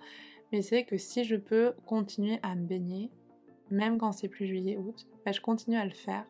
Mais 0.53 0.63
c'est 0.63 0.85
que 0.85 0.99
si 0.99 1.25
je 1.25 1.37
peux 1.37 1.73
continuer 1.87 2.39
à 2.43 2.55
me 2.55 2.67
baigner, 2.67 3.11
même 3.71 3.99
quand 3.99 4.13
c'est 4.13 4.29
plus 4.29 4.47
juillet-août, 4.47 5.07
bah, 5.25 5.33
je 5.33 5.41
continue 5.41 5.77
à 5.77 5.85
le 5.85 5.93
faire 5.93 6.25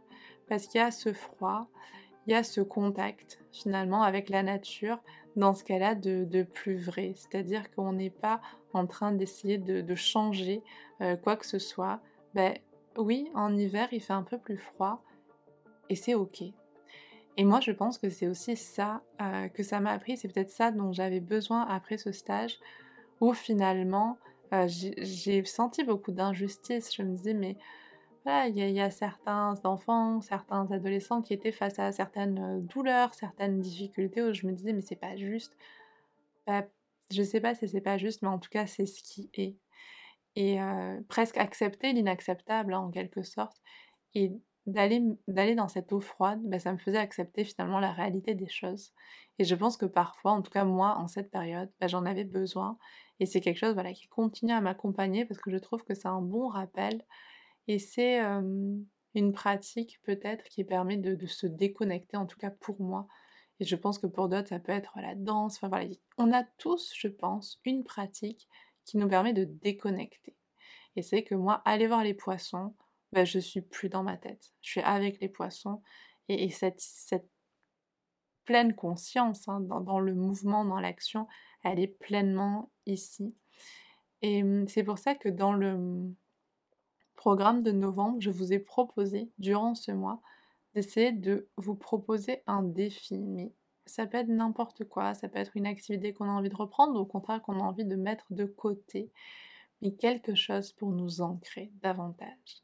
parce 0.49 0.67
qu'il 0.67 0.81
y 0.81 0.85
a 0.85 0.91
ce 0.91 1.13
froid, 1.13 1.69
il 2.27 2.33
y 2.33 2.37
a 2.37 2.43
ce 2.43 2.61
contact 2.61 3.41
finalement 3.53 4.03
avec 4.03 4.29
la 4.29 4.43
nature 4.43 5.03
dans 5.37 5.55
ce 5.55 5.65
cas-là 5.65 5.95
de, 5.95 6.43
plus 6.43 6.77
vrai. 6.77 7.15
C'est-à-dire 7.17 7.71
qu'on 7.75 7.93
n'est 7.93 8.11
pas 8.11 8.41
en 8.73 8.87
train 8.87 9.13
d'essayer 9.13 9.59
de, 9.59 9.95
changer 9.95 10.63
euh, 11.01 11.17
quoi 11.17 11.37
que 11.37 11.47
ce 11.47 11.59
soit. 11.59 12.01
Ben, 12.35 12.55
oui, 12.97 13.31
en 13.35 13.57
hiver 13.57 13.89
il 13.93 14.01
fait 14.01 14.13
un 14.13 14.23
peu 14.23 14.39
plus 14.39 14.59
froid 14.59 15.03
et 15.89 15.97
c'est 15.97 16.15
ok. 16.15 16.43
Et 17.37 17.45
moi 17.45 17.61
je 17.61 17.73
pense 17.73 17.99
que 17.99 18.11
c'est 18.11 18.29
aussi 18.29 18.57
ça 18.57 19.03
euh, 19.21 19.49
que 19.49 19.63
ça 19.63 19.81
m'a 19.81 19.91
appris, 19.91 20.17
c'est 20.17 20.29
peut-être 20.29 20.51
ça 20.51 20.71
dont 20.71 20.93
j'avais 20.93 21.21
besoin 21.21 21.63
après 21.63 21.99
ce 21.99 22.13
stage 22.13 22.59
où 23.21 23.33
finalement 23.33 24.19
euh, 24.53 24.67
j'ai 24.69 25.45
senti 25.45 25.85
beaucoup 25.85 26.13
d'injustice. 26.13 26.95
Je 26.95 27.03
me 27.03 27.17
disais 27.17 27.35
mais 27.35 27.57
il 28.27 28.57
y, 28.57 28.81
a 28.81 28.91
certains 28.91 29.55
enfants, 29.65 30.23
certains 30.23 30.67
adolescents 30.73 31.21
qui 31.21 31.35
étaient 31.35 31.53
face 31.53 31.79
à 31.79 31.93
certaines 31.93 32.39
euh, 32.39 32.61
douleurs, 32.61 33.13
certaines 33.13 33.61
difficultés 33.61 34.23
où 34.23 34.33
je 34.33 34.47
me 34.47 34.53
disais 34.53 34.73
mais 34.73 34.81
c'est 34.81 34.97
pas 34.97 35.17
juste. 35.17 35.55
Bah, 36.47 36.65
je 37.13 37.23
sais 37.23 37.41
pas 37.41 37.55
si 37.55 37.69
c'est 37.69 37.81
pas 37.81 37.99
juste, 37.99 38.23
mais 38.23 38.29
en 38.29 38.39
tout 38.39 38.51
cas 38.51 38.67
c'est 38.67 38.87
ce 38.87 39.03
qui 39.03 39.29
est. 39.35 39.57
Et 40.37 40.59
presque 41.09 41.39
accepter 41.39 41.93
l'inacceptable 41.93 42.75
hein, 42.75 42.81
en 42.81 42.91
quelque 42.91 43.23
sorte. 43.23 43.57
Et 44.15 44.33
d'aller 44.67 45.55
dans 45.55 45.69
cette 45.69 45.93
eau 45.93 46.01
froide, 46.01 46.41
bah, 46.45 46.59
ça 46.59 46.73
me 46.73 46.79
faisait 46.79 46.99
accepter 46.99 47.45
finalement 47.45 47.81
la 47.81 47.93
réalité 47.93 48.35
des 48.35 48.49
choses. 48.49 48.93
Et 49.39 49.45
je 49.45 49.55
pense 49.55 49.77
que 49.77 49.87
parfois, 49.87 50.33
en 50.33 50.43
tout 50.43 50.51
cas 50.51 50.65
moi, 50.65 50.97
en 50.99 51.07
cette 51.07 51.31
période, 51.31 51.71
bah, 51.81 51.87
j'en 51.87 52.07
avais 52.07 52.25
besoin. 52.25 52.79
Et 53.21 53.27
c'est 53.27 53.41
quelque 53.41 53.59
chose 53.59 53.75
voilà, 53.75 53.93
qui 53.93 54.09
continue 54.09 54.53
à 54.53 54.61
m'accompagner 54.61 55.25
parce 55.25 55.41
que 55.41 55.51
je 55.51 55.59
trouve 55.59 55.85
que 55.85 55.95
c'est 55.95 56.09
un 56.09 56.23
bon 56.23 56.49
rappel 56.49 57.05
et 57.69 57.79
c'est 57.79 58.21
une 59.15 59.33
pratique 59.33 60.01
peut-être 60.03 60.45
qui 60.45 60.65
permet 60.65 60.97
de, 60.97 61.27
se 61.27 61.47
déconnecter, 61.47 62.17
en 62.17 62.27
tout 62.27 62.39
cas 62.39 62.51
pour 62.51 62.81
moi. 62.81 63.07
Et 63.61 63.65
je 63.65 63.77
pense 63.77 63.99
que 63.99 64.07
pour 64.07 64.29
d'autres, 64.29 64.49
ça 64.49 64.59
peut 64.59 64.73
être 64.73 64.99
la 65.01 65.15
danse. 65.15 65.57
Enfin 65.57 65.69
voilà, 65.69 65.89
on 66.19 66.33
a 66.33 66.43
tous, 66.59 66.93
je 66.97 67.09
pense, 67.09 67.61
une 67.65 67.85
pratique 67.85 68.49
qui 68.85 68.97
nous 68.97 69.09
permet 69.09 69.33
de 69.33 69.45
déconnecter. 69.45 70.37
Et 70.97 71.03
c'est 71.03 71.25
que 71.25 71.35
moi, 71.35 71.63
aller 71.65 71.87
voir 71.87 72.05
les 72.05 72.15
poissons, 72.15 72.75
ben, 73.13 73.25
je 73.25 73.39
suis 73.39 73.61
plus 73.61 73.89
dans 73.89 74.03
ma 74.03 74.17
tête. 74.17 74.53
Je 74.61 74.71
suis 74.71 74.81
avec 74.81 75.21
les 75.21 75.29
poissons. 75.29 75.83
Et, 76.29 76.51
cette, 76.51 76.81
cette, 76.81 77.29
pleine 78.45 78.75
conscience 78.75 79.49
hein, 79.49 79.61
dans, 79.61 80.01
le 80.01 80.15
mouvement, 80.15 80.65
dans 80.65 80.81
l'action, 80.81 81.27
elle 81.63 81.81
est 81.81 81.87
pleinement 81.87 82.71
ici. 82.85 83.35
Et 84.21 84.45
c'est 84.69 84.85
pour 84.85 84.99
ça 84.99 85.15
que 85.15 85.31
dans 85.31 85.53
le, 85.53 86.15
programme 87.25 87.63
de 87.63 87.73
novembre, 87.73 88.21
je 88.21 88.29
vous 88.29 88.53
ai 88.53 88.59
proposé 88.59 89.31
durant 89.39 89.75
ce 89.75 89.93
mois 89.93 90.21
d'essayer 90.75 91.11
de 91.11 91.49
vous 91.57 91.75
proposer 91.75 92.43
un 92.47 92.63
défi, 92.63 93.19
ça 93.87 94.07
peut 94.07 94.19
être 94.19 94.29
n'importe 94.29 94.85
quoi, 94.85 95.15
ça 95.15 95.29
peut 95.29 95.39
être 95.39 95.57
une 95.57 95.67
activité 95.67 96.13
qu'on 96.13 96.29
a 96.29 96.33
envie 96.33 96.49
de 96.49 96.57
reprendre 96.57 96.99
ou 96.99 97.03
au 97.03 97.07
contraire 97.07 97.43
qu'on 97.43 97.61
a 97.61 97.63
envie 97.63 97.85
de 97.85 97.97
mettre 97.97 98.27
de 98.31 98.45
côté, 98.45 99.11
mais 99.83 99.93
quelque 99.93 100.35
chose 100.35 100.73
pour 100.73 100.91
nous 100.91 101.21
ancrer 101.21 101.71
davantage. 101.83 102.63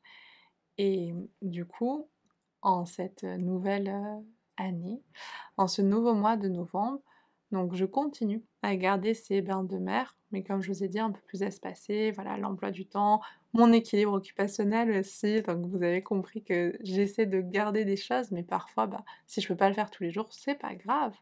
Et 0.78 1.14
du 1.42 1.66
coup, 1.66 2.08
en 2.62 2.86
cette 2.86 3.24
nouvelle 3.24 3.94
année, 4.56 5.02
en 5.56 5.66
ce 5.66 5.82
nouveau 5.82 6.14
mois 6.14 6.36
de 6.36 6.48
novembre, 6.48 7.00
donc 7.52 7.74
je 7.74 7.84
continue 7.84 8.44
à 8.62 8.76
garder 8.76 9.14
ces 9.14 9.42
bains 9.42 9.64
de 9.64 9.76
mer, 9.76 10.16
mais 10.30 10.42
comme 10.42 10.62
je 10.62 10.72
vous 10.72 10.84
ai 10.84 10.88
dit, 10.88 11.00
un 11.00 11.10
peu 11.10 11.20
plus 11.22 11.42
espacés, 11.42 12.12
voilà, 12.12 12.36
l'emploi 12.36 12.70
du 12.70 12.86
temps, 12.86 13.20
mon 13.52 13.72
équilibre 13.72 14.12
occupationnel 14.12 14.90
aussi, 14.98 15.42
donc 15.42 15.66
vous 15.66 15.82
avez 15.82 16.02
compris 16.02 16.42
que 16.42 16.76
j'essaie 16.82 17.26
de 17.26 17.40
garder 17.40 17.84
des 17.84 17.96
choses, 17.96 18.30
mais 18.30 18.42
parfois, 18.42 18.86
bah, 18.86 19.04
si 19.26 19.40
je 19.40 19.48
peux 19.48 19.56
pas 19.56 19.68
le 19.68 19.74
faire 19.74 19.90
tous 19.90 20.02
les 20.04 20.10
jours, 20.10 20.32
c'est 20.32 20.54
pas 20.54 20.74
grave. 20.74 21.14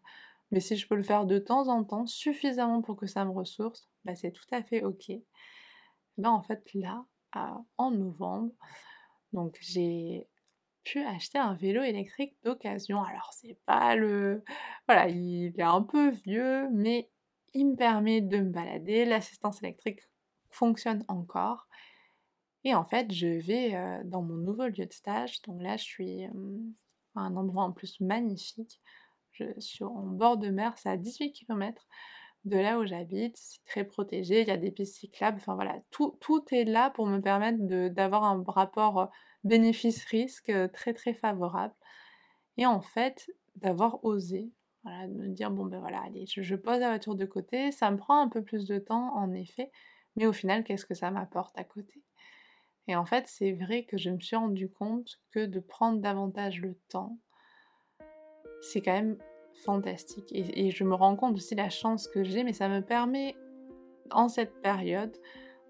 Mais 0.51 0.61
si 0.61 0.77
je 0.77 0.87
peux 0.87 0.95
le 0.95 1.03
faire 1.03 1.27
de 1.27 1.39
temps 1.39 1.69
en 1.69 1.85
temps, 1.85 2.07
suffisamment 2.07 2.83
pour 2.83 2.97
que 2.97 3.07
ça 3.07 3.25
me 3.25 3.31
ressource, 3.31 3.89
bah, 4.05 4.15
c'est 4.15 4.31
tout 4.33 4.47
à 4.53 4.63
fait 4.63 4.83
ok. 4.83 5.13
En 6.25 6.43
fait, 6.43 6.63
là, 6.75 7.05
en 7.77 7.91
novembre, 7.91 8.53
donc 9.33 9.57
j'ai 9.61 10.27
pu 10.85 11.01
acheter 11.05 11.39
un 11.39 11.55
vélo 11.55 11.83
électrique 11.83 12.37
d'occasion. 12.43 13.03
Alors 13.03 13.31
c'est 13.33 13.59
pas 13.67 13.95
le... 13.95 14.43
Voilà, 14.87 15.09
il 15.09 15.55
est 15.59 15.63
un 15.63 15.83
peu 15.83 16.11
vieux, 16.11 16.69
mais 16.73 17.11
il 17.55 17.69
me 17.69 17.77
permet 17.77 18.21
de 18.21 18.39
me 18.39 18.51
balader. 18.51 19.05
L'assistance 19.05 19.63
électrique 19.63 20.01
fonctionne 20.51 21.05
encore. 21.09 21.69
Et 22.69 22.75
en 22.75 22.85
fait, 22.85 23.11
je 23.11 23.27
vais 23.27 23.75
dans 24.05 24.21
mon 24.21 24.35
nouveau 24.35 24.67
lieu 24.67 24.85
de 24.85 24.93
stage. 24.93 25.41
Donc 25.47 25.63
là, 25.63 25.79
je 25.79 25.85
suis 25.85 26.25
à 26.25 27.21
un 27.21 27.35
endroit 27.35 27.65
en 27.65 27.73
plus 27.73 27.99
magnifique. 28.01 28.83
Je 29.33 29.59
suis 29.59 29.85
en 29.85 30.03
bord 30.03 30.37
de 30.37 30.51
mer, 30.51 30.77
c'est 30.77 30.91
à 30.91 30.99
18 30.99 31.33
km 31.33 31.87
de 32.45 32.59
là 32.59 32.79
où 32.79 32.85
j'habite. 32.85 33.39
C'est 33.39 33.65
très 33.65 33.85
protégé, 33.85 34.43
il 34.43 34.49
y 34.49 34.51
a 34.51 34.59
des 34.59 34.71
pistes 34.71 34.97
cyclables. 34.97 35.39
Enfin 35.41 35.55
voilà, 35.55 35.81
tout, 35.91 36.19
tout 36.21 36.45
est 36.53 36.65
là 36.65 36.91
pour 36.91 37.07
me 37.07 37.21
permettre 37.21 37.59
d'avoir 37.89 38.25
un 38.25 38.45
rapport 38.47 39.11
bénéfice-risque 39.45 40.53
très 40.75 40.93
très 40.93 41.15
favorable. 41.15 41.75
Et 42.59 42.67
en 42.67 42.83
fait, 42.83 43.31
d'avoir 43.57 44.05
osé, 44.05 44.53
voilà, 44.83 45.09
de 45.09 45.15
me 45.15 45.29
dire 45.29 45.51
bon 45.51 45.65
ben 45.65 45.81
voilà, 45.81 46.03
allez, 46.03 46.27
je, 46.27 46.55
pose 46.55 46.81
la 46.81 46.89
voiture 46.89 47.15
de 47.15 47.25
côté, 47.25 47.73
ça 47.73 47.91
me 47.91 47.97
prend 47.97 48.21
un 48.21 48.29
peu 48.29 48.43
plus 48.43 48.67
de 48.67 48.79
temps 48.79 49.17
en 49.17 49.33
effet, 49.33 49.71
mais 50.17 50.27
au 50.27 50.35
final, 50.35 50.65
qu'est-ce 50.65 50.85
que 50.85 50.95
ça 50.95 51.11
m'apporte 51.11 51.57
à 51.57 51.65
côté? 51.65 52.03
Et 52.89 52.97
en 52.97 53.05
fait, 53.05 53.25
c'est 53.27 53.53
vrai 53.53 53.85
que 53.85 53.99
je 53.99 54.11
me 54.11 54.19
suis 54.19 54.35
rendu 54.35 54.71
compte 54.71 55.21
que 55.31 55.45
de 55.45 55.61
prendre 55.61 56.01
davantage 56.01 56.61
le 56.61 56.75
temps, 56.89 57.19
c'est 58.63 58.81
quand 58.81 58.93
même 58.93 59.19
fantastique. 59.65 60.31
Et, 60.33 60.71
je 60.71 60.85
me 60.85 60.95
rends 60.95 61.17
compte 61.17 61.37
aussi 61.37 61.55
la 61.55 61.69
chance 61.69 62.09
que 62.09 62.25
j'ai, 62.25 62.45
mais 62.45 62.55
ça 62.55 62.69
me 62.69 62.81
permet 62.81 63.37
en 64.11 64.29
cette 64.29 64.63
période 64.63 65.15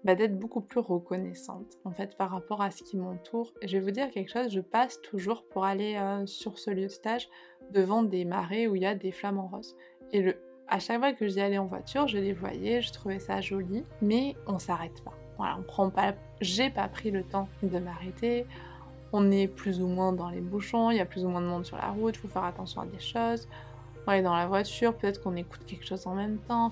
bah, 0.05 0.15
d'être 0.15 0.39
beaucoup 0.39 0.61
plus 0.61 0.79
reconnaissante 0.79 1.77
en 1.83 1.91
fait 1.91 2.15
par 2.15 2.29
rapport 2.31 2.61
à 2.61 2.71
ce 2.71 2.83
qui 2.83 2.95
m'entoure. 2.95 3.53
Je 3.63 3.77
vais 3.77 3.83
vous 3.83 3.91
dire 3.91 4.09
quelque 4.11 4.31
chose, 4.31 4.49
je 4.49 4.61
passe 4.61 5.01
toujours 5.01 5.45
pour 5.49 5.65
aller 5.65 5.97
euh, 5.97 6.25
sur 6.25 6.57
ce 6.57 6.71
lieu 6.71 6.83
de 6.83 6.87
stage 6.87 7.27
devant 7.71 8.03
des 8.03 8.23
marais 8.23 8.67
où 8.67 8.75
il 8.75 8.83
y 8.83 8.85
a 8.85 8.95
des 8.95 9.11
flamants 9.11 9.47
roses. 9.47 9.75
Et 10.13 10.33
à 10.69 10.79
chaque 10.79 10.99
fois 10.99 11.11
que 11.11 11.27
j'y 11.27 11.41
allais 11.41 11.57
en 11.57 11.67
voiture, 11.67 12.07
je 12.07 12.17
les 12.17 12.33
voyais, 12.33 12.81
je 12.81 12.93
trouvais 12.93 13.19
ça 13.19 13.41
joli, 13.41 13.83
mais 14.01 14.35
on 14.47 14.57
s'arrête 14.57 15.03
pas. 15.03 15.18
On 15.39 15.61
prend 15.63 15.89
pas, 15.89 16.13
j'ai 16.41 16.69
pas 16.69 16.87
pris 16.87 17.11
le 17.11 17.23
temps 17.23 17.47
de 17.63 17.79
m'arrêter. 17.79 18.45
On 19.11 19.31
est 19.31 19.47
plus 19.47 19.81
ou 19.81 19.87
moins 19.87 20.13
dans 20.13 20.29
les 20.29 20.41
bouchons, 20.41 20.91
il 20.91 20.97
y 20.97 20.99
a 20.99 21.05
plus 21.05 21.25
ou 21.25 21.29
moins 21.29 21.41
de 21.41 21.47
monde 21.47 21.65
sur 21.65 21.77
la 21.77 21.87
route, 21.87 22.15
il 22.15 22.19
faut 22.19 22.27
faire 22.27 22.43
attention 22.43 22.81
à 22.81 22.85
des 22.85 22.99
choses. 22.99 23.47
On 24.05 24.11
est 24.11 24.21
dans 24.21 24.35
la 24.35 24.47
voiture, 24.47 24.95
peut-être 24.95 25.21
qu'on 25.21 25.35
écoute 25.35 25.61
quelque 25.65 25.85
chose 25.85 26.05
en 26.07 26.15
même 26.15 26.37
temps. 26.47 26.69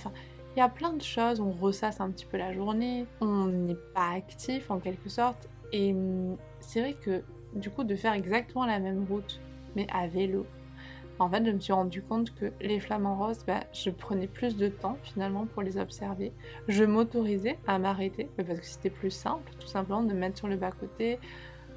Il 0.55 0.59
y 0.59 0.61
a 0.61 0.69
plein 0.69 0.93
de 0.93 1.01
choses, 1.01 1.39
on 1.39 1.51
ressasse 1.51 1.99
un 2.01 2.09
petit 2.09 2.25
peu 2.25 2.37
la 2.37 2.53
journée, 2.53 3.05
on 3.21 3.45
n'est 3.45 3.77
pas 3.93 4.11
actif 4.15 4.69
en 4.71 4.79
quelque 4.79 5.09
sorte. 5.09 5.47
Et 5.71 5.93
hum, 5.93 6.37
c'est 6.59 6.81
vrai 6.81 6.93
que 6.93 7.23
du 7.53 7.69
coup 7.69 7.83
de 7.83 7.95
faire 7.95 8.13
exactement 8.13 8.65
la 8.65 8.79
même 8.79 9.05
route, 9.09 9.39
mais 9.75 9.87
à 9.91 10.07
vélo, 10.07 10.45
en 11.19 11.29
fait 11.29 11.45
je 11.45 11.51
me 11.51 11.59
suis 11.59 11.73
rendu 11.73 12.01
compte 12.01 12.33
que 12.35 12.51
les 12.61 12.79
flamants 12.79 13.17
roses, 13.17 13.43
bah, 13.45 13.61
je 13.73 13.89
prenais 13.89 14.27
plus 14.27 14.55
de 14.55 14.67
temps 14.67 14.97
finalement 15.03 15.45
pour 15.45 15.61
les 15.61 15.77
observer. 15.77 16.31
Je 16.67 16.83
m'autorisais 16.83 17.57
à 17.67 17.79
m'arrêter, 17.79 18.29
parce 18.37 18.59
que 18.59 18.65
c'était 18.65 18.89
plus 18.89 19.11
simple 19.11 19.51
tout 19.59 19.67
simplement 19.67 20.03
de 20.03 20.13
me 20.13 20.19
mettre 20.19 20.37
sur 20.37 20.47
le 20.47 20.57
bas-côté, 20.57 21.19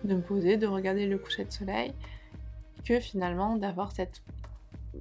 de 0.05 0.14
me 0.14 0.22
poser, 0.22 0.57
de 0.57 0.66
regarder 0.66 1.07
le 1.07 1.18
coucher 1.18 1.44
de 1.44 1.53
soleil, 1.53 1.92
que 2.85 3.00
finalement 3.00 3.57
d'avoir 3.57 3.92
cette 3.92 4.22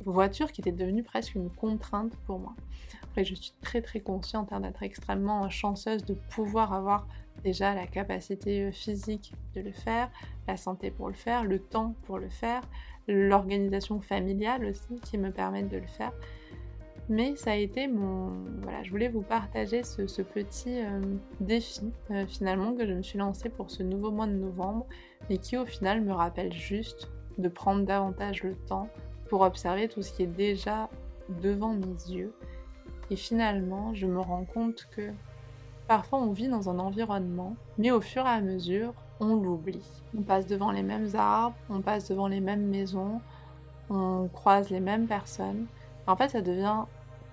voiture 0.05 0.51
qui 0.51 0.61
était 0.61 0.71
devenue 0.71 1.03
presque 1.03 1.35
une 1.35 1.49
contrainte 1.49 2.15
pour 2.25 2.39
moi. 2.39 2.55
Après, 3.03 3.25
je 3.25 3.33
suis 3.33 3.53
très 3.61 3.81
très 3.81 3.99
consciente 3.99 4.53
hein, 4.53 4.59
d'être 4.59 4.83
extrêmement 4.83 5.49
chanceuse 5.49 6.05
de 6.05 6.13
pouvoir 6.13 6.73
avoir 6.73 7.07
déjà 7.43 7.73
la 7.73 7.87
capacité 7.87 8.71
physique 8.71 9.33
de 9.55 9.61
le 9.61 9.71
faire, 9.71 10.09
la 10.47 10.57
santé 10.57 10.91
pour 10.91 11.07
le 11.07 11.13
faire, 11.13 11.43
le 11.43 11.59
temps 11.59 11.95
pour 12.03 12.17
le 12.17 12.29
faire, 12.29 12.61
l'organisation 13.07 14.01
familiale 14.01 14.65
aussi 14.65 14.99
qui 15.01 15.17
me 15.17 15.31
permettent 15.31 15.69
de 15.69 15.77
le 15.77 15.87
faire. 15.87 16.13
Mais 17.07 17.35
ça 17.35 17.51
a 17.51 17.55
été 17.55 17.87
mon... 17.87 18.31
Voilà, 18.61 18.83
je 18.83 18.91
voulais 18.91 19.07
vous 19.07 19.23
partager 19.23 19.81
ce, 19.83 20.21
petit 20.21 20.79
euh, 20.79 21.01
défi 21.39 21.91
euh, 22.11 22.27
finalement 22.27 22.73
que 22.73 22.85
je 22.85 22.93
me 22.93 23.01
suis 23.01 23.17
lancé 23.17 23.49
pour 23.49 23.71
ce 23.71 23.81
nouveau 23.81 24.11
mois 24.11 24.27
de 24.27 24.33
novembre, 24.33 24.85
mais 25.27 25.37
qui 25.37 25.57
au 25.57 25.65
final 25.65 26.01
me 26.01 26.13
rappelle 26.13 26.53
juste 26.53 27.09
de 27.39 27.47
prendre 27.47 27.83
davantage 27.83 28.43
le 28.43 28.55
temps 28.55 28.89
pour 29.27 29.41
observer 29.41 29.87
tout 29.87 30.03
ce 30.03 30.13
qui 30.13 30.23
est 30.23 30.27
déjà 30.27 30.87
devant 31.41 31.73
mes 31.73 32.13
yeux 32.13 32.33
et 33.11 33.15
finalement, 33.15 33.93
je 33.93 34.05
me 34.05 34.19
rends 34.19 34.45
compte 34.45 34.87
que 34.91 35.11
parfois 35.89 36.19
on 36.19 36.31
vit 36.31 36.47
dans 36.47 36.69
un 36.69 36.77
environnement, 36.77 37.55
mais 37.79 37.89
au 37.89 37.99
fur 37.99 38.23
et 38.23 38.29
à 38.29 38.41
mesure, 38.41 38.93
on 39.19 39.35
l'oublie. 39.35 40.03
On 40.15 40.21
passe 40.21 40.45
devant 40.45 40.69
les 40.69 40.83
mêmes 40.83 41.09
arbres, 41.15 41.55
on 41.67 41.81
passe 41.81 42.07
devant 42.09 42.27
les 42.27 42.41
mêmes 42.41 42.67
maisons, 42.67 43.21
on 43.89 44.29
croise 44.31 44.69
les 44.69 44.81
mêmes 44.81 45.07
personnes. 45.07 45.65
En 46.05 46.15
fait, 46.15 46.29
ça 46.29 46.41
devient 46.41 46.83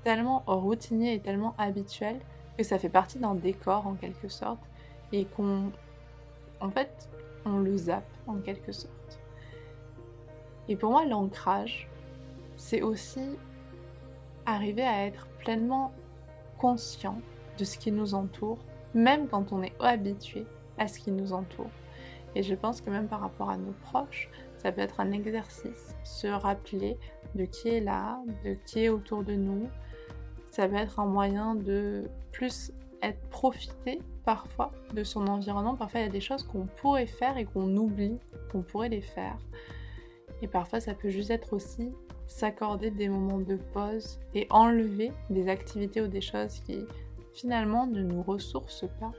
tellement 0.04 0.42
routinier 0.46 1.12
et 1.12 1.20
tellement 1.20 1.54
habituel 1.58 2.18
que 2.56 2.64
ça 2.64 2.78
fait 2.78 2.88
partie 2.88 3.18
d'un 3.18 3.34
décor 3.34 3.86
en 3.86 3.92
quelque 3.92 4.28
sorte 4.28 4.62
et 5.12 5.26
qu'on 5.26 5.70
en 6.60 6.70
fait 6.70 7.10
on 7.44 7.58
le 7.58 7.76
zappe 7.76 8.08
en 8.26 8.36
quelque 8.36 8.72
sorte. 8.72 9.18
Et 10.68 10.76
pour 10.76 10.92
moi 10.92 11.04
l'ancrage 11.04 11.88
c'est 12.56 12.80
aussi 12.80 13.36
arriver 14.46 14.82
à 14.82 15.04
être 15.04 15.26
pleinement 15.40 15.92
conscient 16.56 17.18
de 17.58 17.64
ce 17.64 17.78
qui 17.78 17.92
nous 17.92 18.14
entoure, 18.14 18.58
même 18.94 19.28
quand 19.28 19.52
on 19.52 19.62
est 19.62 19.74
habitué 19.80 20.46
à 20.78 20.88
ce 20.88 20.98
qui 20.98 21.10
nous 21.10 21.32
entoure. 21.32 21.70
Et 22.34 22.42
je 22.42 22.54
pense 22.54 22.80
que 22.80 22.90
même 22.90 23.08
par 23.08 23.20
rapport 23.20 23.50
à 23.50 23.56
nos 23.56 23.72
proches, 23.82 24.28
ça 24.58 24.72
peut 24.72 24.82
être 24.82 25.00
un 25.00 25.12
exercice, 25.12 25.94
se 26.04 26.26
rappeler 26.26 26.98
de 27.34 27.44
qui 27.44 27.68
est 27.68 27.80
là, 27.80 28.20
de 28.44 28.56
qui 28.66 28.84
est 28.84 28.88
autour 28.88 29.22
de 29.22 29.34
nous. 29.34 29.68
Ça 30.50 30.68
peut 30.68 30.76
être 30.76 31.00
un 31.00 31.06
moyen 31.06 31.54
de 31.54 32.08
plus 32.32 32.72
être 33.02 33.20
profité 33.28 34.00
parfois 34.24 34.72
de 34.92 35.04
son 35.04 35.26
environnement. 35.28 35.76
Parfois, 35.76 36.00
il 36.00 36.02
y 36.04 36.08
a 36.08 36.12
des 36.12 36.20
choses 36.20 36.42
qu'on 36.42 36.66
pourrait 36.66 37.06
faire 37.06 37.38
et 37.38 37.44
qu'on 37.44 37.74
oublie 37.76 38.18
qu'on 38.50 38.62
pourrait 38.62 38.88
les 38.88 39.02
faire. 39.02 39.38
Et 40.42 40.48
parfois, 40.48 40.80
ça 40.80 40.94
peut 40.94 41.08
juste 41.08 41.30
être 41.30 41.52
aussi 41.52 41.90
s'accorder 42.26 42.90
des 42.90 43.08
moments 43.08 43.38
de 43.38 43.56
pause 43.72 44.18
et 44.34 44.46
enlever 44.50 45.12
des 45.30 45.48
activités 45.48 46.00
ou 46.00 46.08
des 46.08 46.20
choses 46.20 46.60
qui 46.60 46.84
finalement 47.36 47.86
ne 47.86 48.02
nous 48.02 48.22
ressourcent 48.22 48.88
pas. 48.98 49.12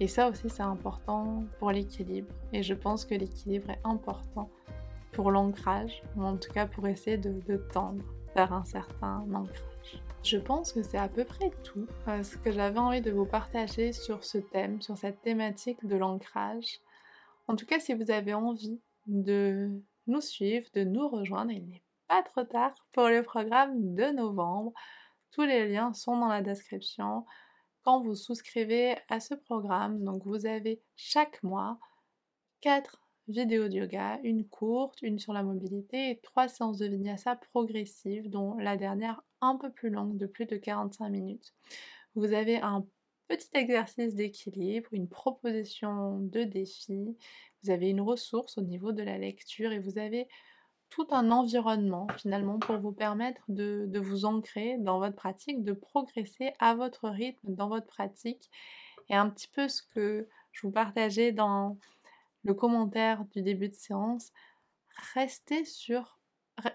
Et 0.00 0.08
ça 0.08 0.28
aussi 0.28 0.48
c'est 0.48 0.62
important 0.62 1.44
pour 1.58 1.70
l'équilibre. 1.70 2.32
Et 2.52 2.62
je 2.62 2.74
pense 2.74 3.04
que 3.04 3.14
l'équilibre 3.14 3.70
est 3.70 3.80
important 3.84 4.50
pour 5.12 5.30
l'ancrage, 5.30 6.02
ou 6.16 6.24
en 6.24 6.36
tout 6.36 6.52
cas 6.52 6.66
pour 6.66 6.86
essayer 6.86 7.16
de, 7.16 7.56
tendre 7.72 8.04
vers 8.34 8.52
un 8.52 8.64
certain 8.64 9.24
ancrage. 9.32 10.02
Je 10.22 10.36
pense 10.36 10.72
que 10.72 10.82
c'est 10.82 10.98
à 10.98 11.08
peu 11.08 11.24
près 11.24 11.50
tout 11.62 11.86
euh, 12.08 12.22
ce 12.22 12.36
que 12.36 12.50
j'avais 12.50 12.78
envie 12.78 13.00
de 13.00 13.12
vous 13.12 13.24
partager 13.24 13.92
sur 13.92 14.24
ce 14.24 14.38
thème, 14.38 14.82
sur 14.82 14.98
cette 14.98 15.22
thématique 15.22 15.86
de 15.86 15.96
l'ancrage. 15.96 16.80
En 17.48 17.56
tout 17.56 17.64
cas, 17.64 17.78
si 17.78 17.94
vous 17.94 18.10
avez 18.10 18.34
envie 18.34 18.80
de 19.06 19.70
nous 20.06 20.20
suivre, 20.20 20.66
de 20.74 20.84
nous 20.84 21.08
rejoindre, 21.08 21.52
il 21.52 21.66
n'est 21.66 21.82
pas 22.08 22.22
trop 22.22 22.44
tard 22.44 22.74
pour 22.92 23.08
le 23.08 23.22
programme 23.22 23.94
de 23.94 24.12
novembre. 24.12 24.72
Tous 25.36 25.44
les 25.44 25.68
liens 25.68 25.92
sont 25.92 26.16
dans 26.16 26.28
la 26.28 26.40
description. 26.40 27.26
Quand 27.82 28.00
vous 28.00 28.14
souscrivez 28.14 28.96
à 29.10 29.20
ce 29.20 29.34
programme, 29.34 30.02
donc 30.02 30.24
vous 30.24 30.46
avez 30.46 30.80
chaque 30.94 31.42
mois 31.42 31.78
4 32.62 33.02
vidéos 33.28 33.68
de 33.68 33.74
yoga, 33.74 34.18
une 34.22 34.48
courte, 34.48 35.02
une 35.02 35.18
sur 35.18 35.34
la 35.34 35.42
mobilité 35.42 36.08
et 36.08 36.20
3 36.20 36.48
séances 36.48 36.78
de 36.78 36.86
vinyasa 36.86 37.36
progressives, 37.36 38.30
dont 38.30 38.56
la 38.56 38.78
dernière 38.78 39.20
un 39.42 39.56
peu 39.56 39.70
plus 39.70 39.90
longue 39.90 40.16
de 40.16 40.24
plus 40.24 40.46
de 40.46 40.56
45 40.56 41.10
minutes. 41.10 41.52
Vous 42.14 42.32
avez 42.32 42.56
un 42.56 42.86
petit 43.28 43.50
exercice 43.52 44.14
d'équilibre, 44.14 44.88
une 44.92 45.06
proposition 45.06 46.18
de 46.18 46.44
défi, 46.44 47.14
vous 47.62 47.70
avez 47.70 47.90
une 47.90 48.00
ressource 48.00 48.56
au 48.56 48.62
niveau 48.62 48.92
de 48.92 49.02
la 49.02 49.18
lecture 49.18 49.70
et 49.72 49.80
vous 49.80 49.98
avez 49.98 50.28
tout 50.90 51.06
un 51.10 51.30
environnement 51.30 52.06
finalement 52.16 52.58
pour 52.58 52.78
vous 52.78 52.92
permettre 52.92 53.42
de, 53.48 53.98
vous 53.98 54.24
ancrer 54.24 54.76
dans 54.78 54.98
votre 54.98 55.16
pratique, 55.16 55.64
de 55.64 55.72
progresser 55.72 56.52
à 56.58 56.74
votre 56.74 57.08
rythme 57.08 57.54
dans 57.54 57.68
votre 57.68 57.86
pratique. 57.86 58.50
Et 59.08 59.14
un 59.14 59.28
petit 59.28 59.48
peu 59.48 59.68
ce 59.68 59.82
que 59.82 60.28
je 60.52 60.62
vous 60.62 60.72
partageais 60.72 61.32
dans 61.32 61.76
le 62.44 62.54
commentaire 62.54 63.24
du 63.26 63.42
début 63.42 63.68
de 63.68 63.74
séance, 63.74 64.32
restez 65.14 65.64
sur 65.64 66.16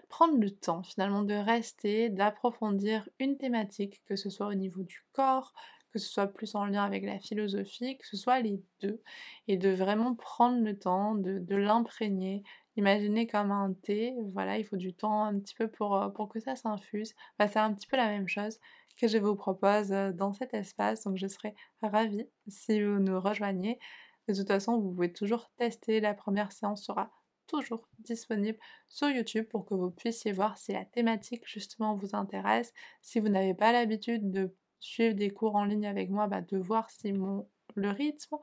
prendre 0.10 0.40
le 0.40 0.52
temps 0.52 0.84
finalement 0.84 1.24
de 1.24 1.34
rester, 1.34 2.10
d'approfondir 2.10 3.10
une 3.20 3.38
thématique, 3.38 4.02
que 4.06 4.16
ce 4.16 4.30
soit 4.30 4.48
au 4.48 4.54
niveau 4.54 4.84
du 4.84 5.04
corps, 5.14 5.54
que 5.92 6.00
ce 6.00 6.10
soit 6.10 6.28
plus 6.28 6.56
en 6.56 6.66
lien 6.66 6.84
avec 6.84 7.04
la 7.04 7.20
philosophie, 7.20 7.98
que 7.98 8.08
ce 8.08 8.18
soit 8.18 8.40
les 8.40 8.62
deux, 8.82 9.02
et 9.48 9.58
de 9.58 9.70
vraiment 9.70 10.16
prendre 10.16 10.64
le 10.64 10.78
temps 10.78 11.16
de, 11.16 11.56
l'imprégner. 11.56 12.44
Imaginez 12.78 13.28
comme 13.28 13.52
un 13.52 13.74
thé, 13.74 14.16
voilà, 14.34 14.58
il 14.58 14.66
faut 14.66 14.78
du 14.78 14.94
temps 14.94 15.24
un 15.26 15.40
petit 15.40 15.56
peu 15.56 15.68
pour, 15.68 15.96
euh, 15.96 16.10
que 16.28 16.40
ça 16.40 16.56
s'infuse. 16.56 17.14
c'est 17.40 17.58
un 17.58 17.74
petit 17.74 17.88
peu 17.88 17.98
la 17.98 18.08
même 18.08 18.28
chose 18.28 18.60
que 18.98 19.08
je 19.08 19.18
vous 19.18 19.36
propose 19.36 19.92
euh, 19.92 20.12
dans 20.12 20.34
cet 20.34 20.54
espace, 20.54 21.04
donc 21.04 21.18
je 21.18 21.28
serai 21.28 21.54
ravie 21.82 22.28
si 22.48 22.82
vous 22.82 23.00
nous 23.00 23.20
rejoignez. 23.20 23.80
De 24.28 24.34
toute 24.34 24.48
façon, 24.48 24.80
vous 24.80 24.92
pouvez 24.92 25.12
toujours 25.12 25.52
tester, 25.58 26.00
la 26.00 26.14
première 26.14 26.52
séance 26.52 26.86
sera 26.86 27.12
toujours 27.48 27.88
disponible 28.00 28.58
sur 28.88 29.10
YouTube 29.10 29.46
pour 29.50 29.66
que 29.66 29.74
vous 29.74 29.92
puissiez 29.92 30.32
voir 30.32 30.58
si 30.58 30.72
la 30.72 30.86
thématique 30.86 31.44
justement 31.46 31.96
vous 31.96 32.16
intéresse. 32.16 32.74
Si 33.02 33.20
vous 33.20 33.30
n'avez 33.30 33.54
pas 33.54 33.74
l'habitude 33.74 34.32
de 34.32 34.56
suivre 34.80 35.16
des 35.16 35.32
cours 35.32 35.56
en 35.56 35.66
ligne 35.66 35.88
avec 35.88 36.10
moi, 36.10 36.28
bah, 36.28 36.42
de 36.42 36.58
voir 36.58 36.90
si 36.90 37.12
mon, 37.14 37.48
le 37.76 37.90
rythme, 37.90 38.38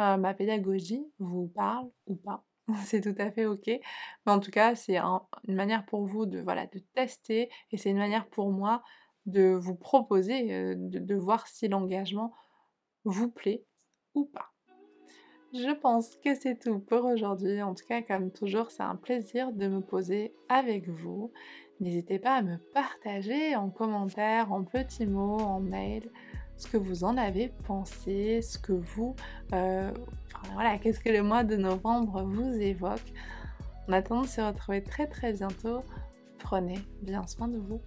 euh, 0.00 0.16
ma 0.16 0.34
pédagogie 0.34 1.04
vous 1.18 1.48
parle 1.48 1.88
ou 2.06 2.16
pas. 2.16 2.44
c'est 2.84 3.00
tout 3.00 3.20
à 3.20 3.30
fait 3.30 3.46
ok. 3.46 3.66
Mais 3.66 4.32
en 4.32 4.40
tout 4.40 4.50
cas, 4.50 4.74
c'est 4.74 4.98
une 4.98 5.54
manière 5.54 5.84
pour 5.86 6.06
vous 6.06 6.26
de, 6.26 6.40
voilà, 6.40 6.66
de 6.66 6.78
tester 6.94 7.50
et 7.72 7.76
c'est 7.78 7.90
une 7.90 7.98
manière 7.98 8.28
pour 8.28 8.50
moi 8.50 8.82
de 9.26 9.50
vous 9.50 9.74
proposer, 9.74 10.54
euh, 10.54 10.74
de 10.76 11.14
voir 11.14 11.46
si 11.46 11.68
l'engagement 11.68 12.32
vous 13.04 13.30
plaît 13.30 13.64
ou 14.14 14.24
pas. 14.24 14.52
Je 15.54 15.70
pense 15.70 16.14
que 16.16 16.34
c'est 16.34 16.58
tout 16.58 16.78
pour 16.78 17.06
aujourd'hui. 17.06 17.62
En 17.62 17.74
tout 17.74 17.86
cas, 17.86 18.02
comme 18.02 18.30
toujours, 18.30 18.70
c'est 18.70 18.82
un 18.82 18.96
plaisir 18.96 19.52
de 19.52 19.66
me 19.66 19.80
poser 19.80 20.34
avec 20.50 20.88
vous. 20.88 21.32
N'hésitez 21.80 22.18
pas 22.18 22.36
à 22.36 22.42
me 22.42 22.58
partager 22.74 23.56
en 23.56 23.70
commentaire, 23.70 24.52
en 24.52 24.64
petits 24.64 25.06
mots, 25.06 25.38
en 25.38 25.60
mail, 25.60 26.10
ce 26.58 26.66
que 26.66 26.76
vous 26.76 27.04
en 27.04 27.16
avez 27.16 27.48
pensé, 27.66 28.42
ce 28.42 28.58
que 28.58 28.72
vous... 28.72 29.14
Euh, 29.52 29.90
voilà, 30.52 30.78
qu'est-ce 30.78 31.00
que 31.00 31.08
le 31.08 31.22
mois 31.22 31.44
de 31.44 31.56
novembre 31.56 32.22
vous 32.22 32.52
évoque. 32.60 33.12
En 33.88 33.92
attendant 33.92 34.22
de 34.22 34.26
se 34.26 34.40
retrouver 34.40 34.82
très 34.82 35.06
très 35.06 35.32
bientôt, 35.32 35.82
prenez 36.38 36.78
bien 37.02 37.26
soin 37.26 37.48
de 37.48 37.58
vous. 37.58 37.80